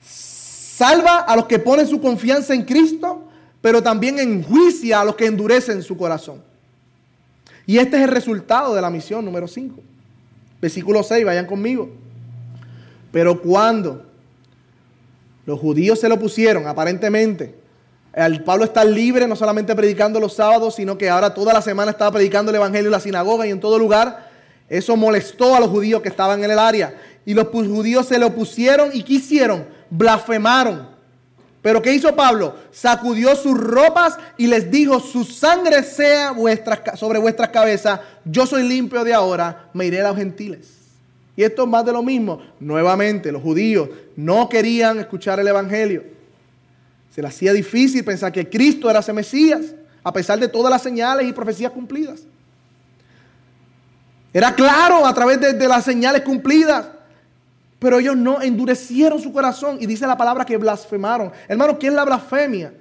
[0.00, 3.24] Salva a los que ponen su confianza en Cristo,
[3.60, 6.40] pero también enjuicia a los que endurecen su corazón.
[7.66, 9.82] Y este es el resultado de la misión número 5.
[10.62, 11.90] Versículo 6, vayan conmigo.
[13.12, 14.04] Pero cuando
[15.46, 17.54] los judíos se lo pusieron, aparentemente,
[18.12, 21.92] al Pablo está libre, no solamente predicando los sábados, sino que ahora toda la semana
[21.92, 24.28] estaba predicando el Evangelio en la sinagoga y en todo lugar.
[24.68, 26.94] Eso molestó a los judíos que estaban en el área.
[27.24, 30.88] Y los judíos se lo pusieron y quisieron, blasfemaron.
[31.62, 32.56] Pero ¿qué hizo Pablo?
[32.70, 36.34] Sacudió sus ropas y les dijo, su sangre sea
[36.94, 40.79] sobre vuestras cabezas, yo soy limpio de ahora, me iré a los gentiles.
[41.40, 42.38] Y esto es más de lo mismo.
[42.60, 46.04] Nuevamente, los judíos no querían escuchar el Evangelio.
[47.10, 49.74] Se les hacía difícil pensar que Cristo era ese Mesías,
[50.04, 52.24] a pesar de todas las señales y profecías cumplidas.
[54.34, 56.88] Era claro a través de, de las señales cumplidas.
[57.78, 61.32] Pero ellos no endurecieron su corazón y dice la palabra que blasfemaron.
[61.48, 62.74] Hermano, ¿qué es la blasfemia?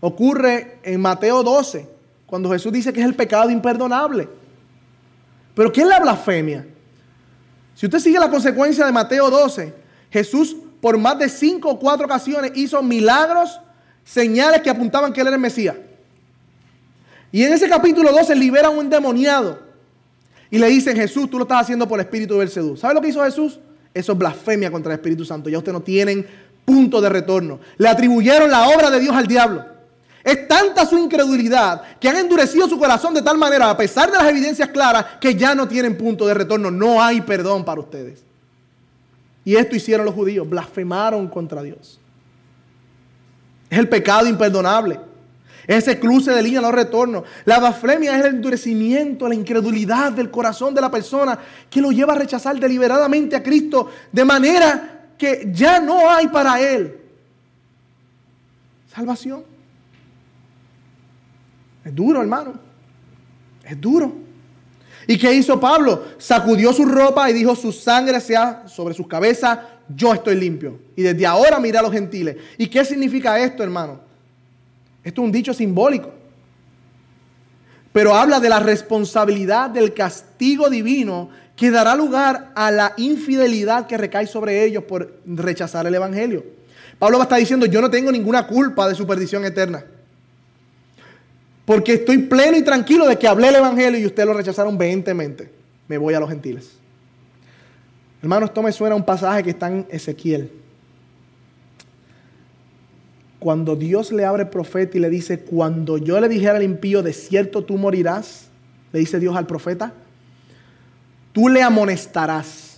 [0.00, 1.88] Ocurre en Mateo 12,
[2.26, 4.28] cuando Jesús dice que es el pecado imperdonable.
[5.56, 6.66] Pero ¿qué es la blasfemia?
[7.74, 9.72] Si usted sigue la consecuencia de Mateo 12,
[10.10, 13.58] Jesús por más de cinco o cuatro ocasiones hizo milagros,
[14.04, 15.74] señales que apuntaban que él era el Mesías.
[17.32, 19.58] Y en ese capítulo 12 libera a un endemoniado.
[20.50, 22.76] Y le dicen, Jesús, tú lo estás haciendo por el Espíritu del Sedú.
[22.76, 23.58] ¿Sabe lo que hizo Jesús?
[23.94, 25.48] Eso es blasfemia contra el Espíritu Santo.
[25.48, 26.26] Ya ustedes no tienen
[26.66, 27.60] punto de retorno.
[27.78, 29.75] Le atribuyeron la obra de Dios al diablo.
[30.26, 34.18] Es tanta su incredulidad que han endurecido su corazón de tal manera, a pesar de
[34.18, 36.68] las evidencias claras, que ya no tienen punto de retorno.
[36.68, 38.24] No hay perdón para ustedes.
[39.44, 42.00] Y esto hicieron los judíos, blasfemaron contra Dios.
[43.70, 44.98] Es el pecado imperdonable.
[45.64, 47.22] Ese cruce de línea no retorno.
[47.44, 51.38] La blasfemia es el endurecimiento, la incredulidad del corazón de la persona
[51.70, 56.60] que lo lleva a rechazar deliberadamente a Cristo de manera que ya no hay para
[56.60, 56.98] él
[58.92, 59.55] salvación.
[61.86, 62.54] Es duro, hermano.
[63.64, 64.12] Es duro.
[65.06, 66.04] ¿Y qué hizo Pablo?
[66.18, 70.80] Sacudió su ropa y dijo, su sangre sea sobre sus cabezas, yo estoy limpio.
[70.96, 72.36] Y desde ahora mira a los gentiles.
[72.58, 74.00] ¿Y qué significa esto, hermano?
[75.04, 76.10] Esto es un dicho simbólico.
[77.92, 83.96] Pero habla de la responsabilidad del castigo divino que dará lugar a la infidelidad que
[83.96, 86.44] recae sobre ellos por rechazar el Evangelio.
[86.98, 89.84] Pablo va a estar diciendo, yo no tengo ninguna culpa de su perdición eterna.
[91.66, 95.50] Porque estoy pleno y tranquilo de que hablé el Evangelio y ustedes lo rechazaron vehementemente.
[95.88, 96.78] Me voy a los gentiles.
[98.22, 100.50] Hermano, esto me suena a un pasaje que está en Ezequiel
[103.38, 107.04] cuando Dios le abre el profeta y le dice, cuando yo le dijera al impío,
[107.04, 108.48] de cierto tú morirás,
[108.92, 109.92] le dice Dios al profeta,
[111.32, 112.75] tú le amonestarás.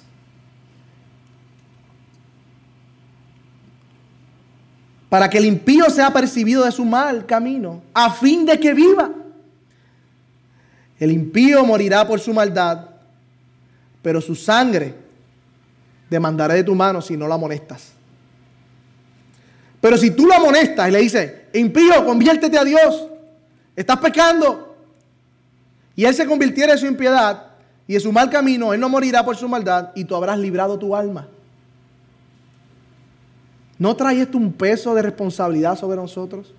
[5.08, 9.10] Para que el impío sea percibido de su mal camino, a fin de que viva.
[10.98, 12.86] El impío morirá por su maldad,
[14.02, 14.94] pero su sangre
[16.10, 17.92] demandaré de tu mano si no la amonestas.
[19.80, 23.06] Pero si tú lo amonestas y le dices, impío, conviértete a Dios,
[23.76, 24.76] estás pecando,
[25.94, 27.46] y Él se convirtiera en su impiedad
[27.86, 30.78] y en su mal camino, Él no morirá por su maldad y tú habrás librado
[30.78, 31.28] tu alma.
[33.78, 36.52] ¿No trae esto un peso de responsabilidad sobre nosotros?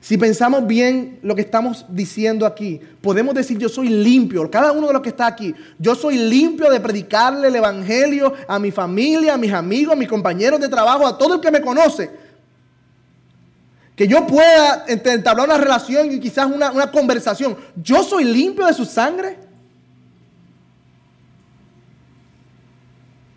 [0.00, 4.88] Si pensamos bien lo que estamos diciendo aquí, podemos decir yo soy limpio, cada uno
[4.88, 9.34] de los que está aquí, yo soy limpio de predicarle el Evangelio a mi familia,
[9.34, 12.10] a mis amigos, a mis compañeros de trabajo, a todo el que me conoce.
[13.94, 17.56] Que yo pueda entablar una relación y quizás una, una conversación.
[17.76, 19.38] Yo soy limpio de su sangre.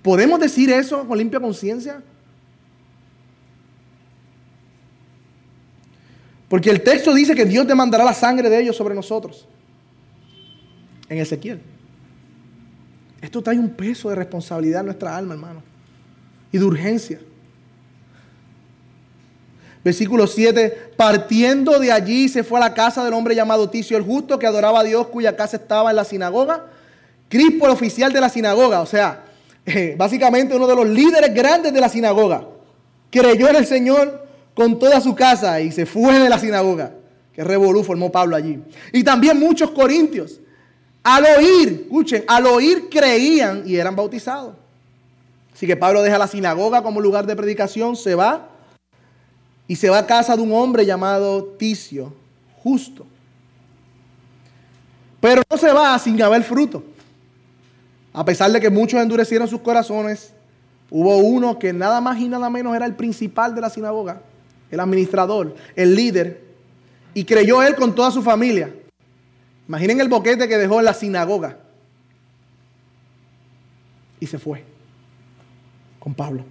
[0.02, 2.02] ¿Podemos decir eso con limpia conciencia?
[6.48, 9.48] Porque el texto dice que Dios demandará la sangre de ellos sobre nosotros.
[11.10, 11.62] En Ezequiel.
[13.22, 15.64] Esto trae un peso de responsabilidad en nuestra alma, hermano.
[16.52, 17.20] Y de urgencia.
[19.84, 24.04] Versículo 7, partiendo de allí se fue a la casa del hombre llamado Ticio el
[24.04, 26.66] justo, que adoraba a Dios, cuya casa estaba en la sinagoga.
[27.30, 29.26] Crispo, el oficial de la sinagoga, o sea,
[29.98, 32.48] básicamente uno de los líderes grandes de la sinagoga,
[33.12, 34.25] creyó en el Señor
[34.56, 36.94] con toda su casa y se fue de la sinagoga.
[37.34, 38.64] que revolú formó Pablo allí.
[38.94, 40.40] Y también muchos corintios.
[41.04, 44.56] Al oír, escuchen, al oír creían y eran bautizados.
[45.54, 48.48] Así que Pablo deja la sinagoga como lugar de predicación, se va
[49.68, 52.14] y se va a casa de un hombre llamado Ticio,
[52.64, 53.06] justo.
[55.20, 56.84] Pero no se va sin haber fruto.
[58.14, 60.32] A pesar de que muchos endurecieron sus corazones,
[60.90, 64.22] hubo uno que nada más y nada menos era el principal de la sinagoga,
[64.76, 66.42] el administrador, el líder,
[67.14, 68.74] y creyó él con toda su familia.
[69.68, 71.58] Imaginen el boquete que dejó en la sinagoga.
[74.20, 74.64] Y se fue
[76.00, 76.46] con Pablo.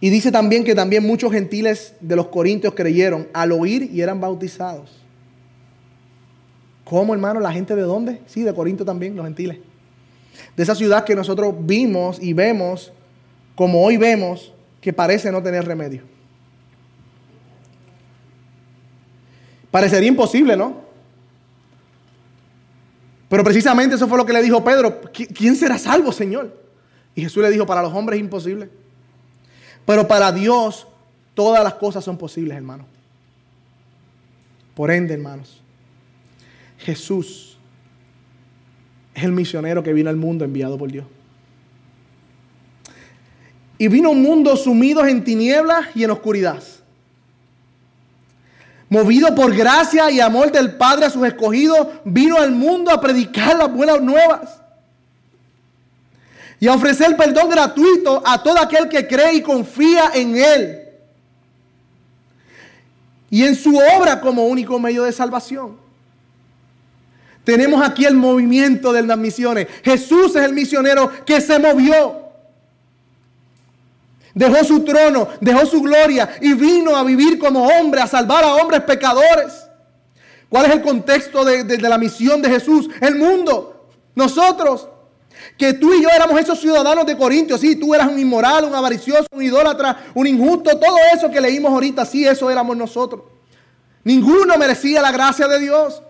[0.00, 4.20] Y dice también que también muchos gentiles de los corintios creyeron al oír y eran
[4.20, 4.90] bautizados.
[6.84, 7.40] ¿Cómo, hermano?
[7.40, 8.20] ¿La gente de dónde?
[8.26, 9.58] Sí, de Corinto también, los gentiles.
[10.56, 12.92] De esa ciudad que nosotros vimos y vemos,
[13.56, 16.02] como hoy vemos, que parece no tener remedio.
[19.72, 20.80] Parecería imposible, ¿no?
[23.28, 25.00] Pero precisamente eso fue lo que le dijo Pedro.
[25.12, 26.56] ¿Quién será salvo, Señor?
[27.16, 28.70] Y Jesús le dijo, para los hombres es imposible.
[29.84, 30.86] Pero para Dios
[31.34, 32.86] todas las cosas son posibles, hermano.
[34.74, 35.60] Por ende, hermanos,
[36.78, 37.58] Jesús
[39.14, 41.06] es el misionero que vino al mundo enviado por Dios.
[43.78, 46.62] Y vino un mundo sumido en tinieblas y en oscuridad.
[48.88, 53.56] Movido por gracia y amor del Padre a sus escogidos, vino al mundo a predicar
[53.56, 54.60] las buenas nuevas
[56.60, 60.82] y a ofrecer perdón gratuito a todo aquel que cree y confía en Él
[63.28, 65.76] y en su obra como único medio de salvación.
[67.44, 69.68] Tenemos aquí el movimiento de las misiones.
[69.84, 72.25] Jesús es el misionero que se movió.
[74.36, 78.56] Dejó su trono, dejó su gloria y vino a vivir como hombre, a salvar a
[78.56, 79.66] hombres pecadores.
[80.50, 82.86] ¿Cuál es el contexto de, de la misión de Jesús?
[83.00, 84.88] El mundo, nosotros.
[85.56, 87.62] Que tú y yo éramos esos ciudadanos de Corintios.
[87.62, 90.78] Sí, tú eras un inmoral, un avaricioso, un idólatra, un injusto.
[90.78, 93.22] Todo eso que leímos ahorita, sí, eso éramos nosotros.
[94.04, 96.02] Ninguno merecía la gracia de Dios.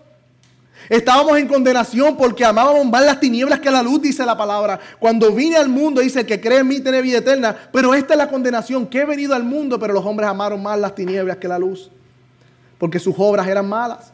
[0.89, 4.79] Estábamos en condenación porque amábamos más las tinieblas que la luz, dice la palabra.
[4.99, 7.55] Cuando vine al mundo, dice que cree en mí tiene vida eterna.
[7.71, 10.79] Pero esta es la condenación, que he venido al mundo, pero los hombres amaron más
[10.79, 11.91] las tinieblas que la luz.
[12.77, 14.13] Porque sus obras eran malas.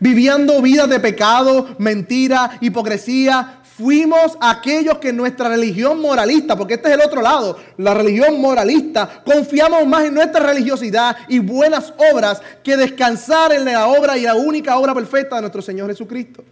[0.00, 6.94] Viviendo vidas de pecado, mentira, hipocresía, fuimos aquellos que nuestra religión moralista, porque este es
[6.94, 12.76] el otro lado, la religión moralista, confiamos más en nuestra religiosidad y buenas obras que
[12.76, 16.44] descansar en la obra y la única obra perfecta de nuestro Señor Jesucristo.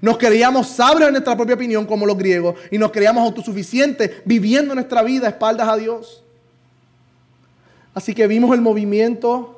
[0.00, 4.74] Nos creíamos sabios en nuestra propia opinión como los griegos y nos creíamos autosuficientes viviendo
[4.74, 6.22] nuestra vida a espaldas a Dios.
[7.94, 9.57] Así que vimos el movimiento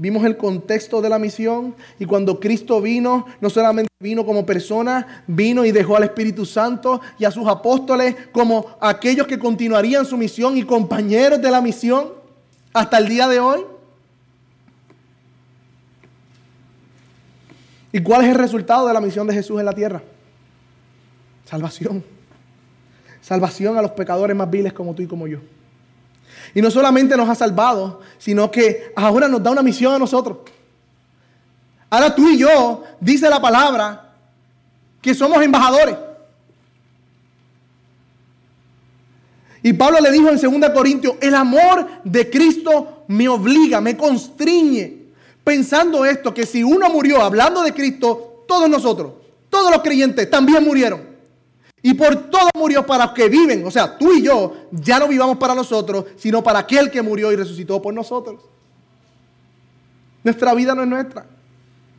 [0.00, 5.24] Vimos el contexto de la misión y cuando Cristo vino, no solamente vino como persona,
[5.26, 10.16] vino y dejó al Espíritu Santo y a sus apóstoles como aquellos que continuarían su
[10.16, 12.12] misión y compañeros de la misión
[12.72, 13.64] hasta el día de hoy.
[17.90, 20.00] ¿Y cuál es el resultado de la misión de Jesús en la tierra?
[21.44, 22.04] Salvación.
[23.20, 25.40] Salvación a los pecadores más viles como tú y como yo.
[26.54, 30.38] Y no solamente nos ha salvado, sino que ahora nos da una misión a nosotros.
[31.90, 34.12] Ahora tú y yo, dice la palabra,
[35.00, 35.96] que somos embajadores.
[39.62, 44.98] Y Pablo le dijo en 2 Corintios, el amor de Cristo me obliga, me constriñe.
[45.42, 49.12] Pensando esto, que si uno murió hablando de Cristo, todos nosotros,
[49.50, 51.07] todos los creyentes también murieron.
[51.82, 53.64] Y por todo murió para que viven.
[53.66, 57.32] O sea, tú y yo ya no vivamos para nosotros, sino para aquel que murió
[57.32, 58.42] y resucitó por nosotros.
[60.24, 61.26] Nuestra vida no es nuestra.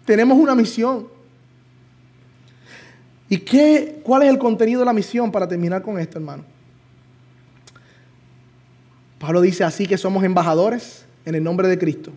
[0.06, 1.08] Tenemos una misión.
[3.30, 6.44] ¿Y qué, cuál es el contenido de la misión para terminar con esto, hermano?
[9.20, 12.12] Pablo dice así que somos embajadores en el nombre de Cristo.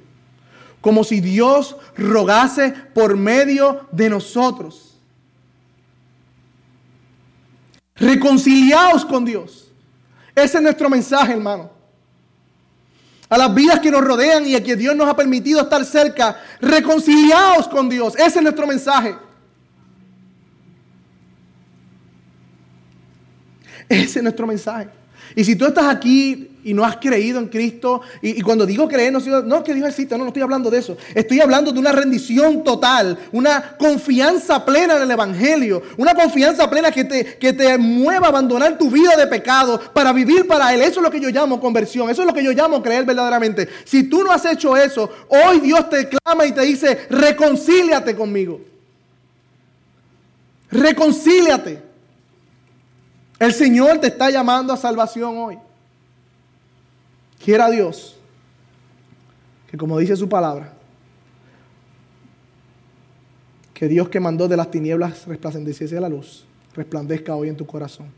[0.80, 4.91] Como si Dios rogase por medio de nosotros.
[8.02, 9.70] Reconciliaos con Dios.
[10.34, 11.70] Ese es nuestro mensaje, hermano.
[13.28, 16.36] A las vidas que nos rodean y a que Dios nos ha permitido estar cerca,
[16.60, 18.16] reconciliaos con Dios.
[18.16, 19.16] Ese es nuestro mensaje.
[23.88, 24.88] Ese es nuestro mensaje.
[25.36, 29.12] Y si tú estás aquí y no has creído en Cristo, y, cuando digo creer,
[29.12, 30.96] no, no es que Dios existe, no, no estoy hablando de eso.
[31.14, 36.90] Estoy hablando de una rendición total, una confianza plena en el Evangelio, una confianza plena
[36.90, 40.82] que te, que te mueva a abandonar tu vida de pecado para vivir para Él.
[40.82, 43.68] Eso es lo que yo llamo conversión, eso es lo que yo llamo creer verdaderamente.
[43.84, 48.60] Si tú no has hecho eso, hoy Dios te clama y te dice, reconcíliate conmigo.
[50.70, 51.82] Reconcíliate.
[53.38, 55.58] El Señor te está llamando a salvación hoy.
[57.44, 58.18] Quiera Dios
[59.72, 60.74] que como dice su palabra,
[63.72, 68.08] que Dios que mandó de las tinieblas resplandeciese la luz, resplandezca hoy en tu corazón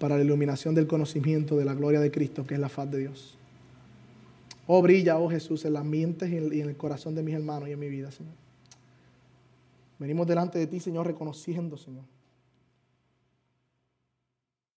[0.00, 2.98] para la iluminación del conocimiento de la gloria de Cristo, que es la faz de
[2.98, 3.38] Dios.
[4.66, 7.72] Oh, brilla, oh Jesús, en las mentes y en el corazón de mis hermanos y
[7.72, 8.34] en mi vida, Señor.
[10.00, 12.02] Venimos delante de ti, Señor, reconociendo, Señor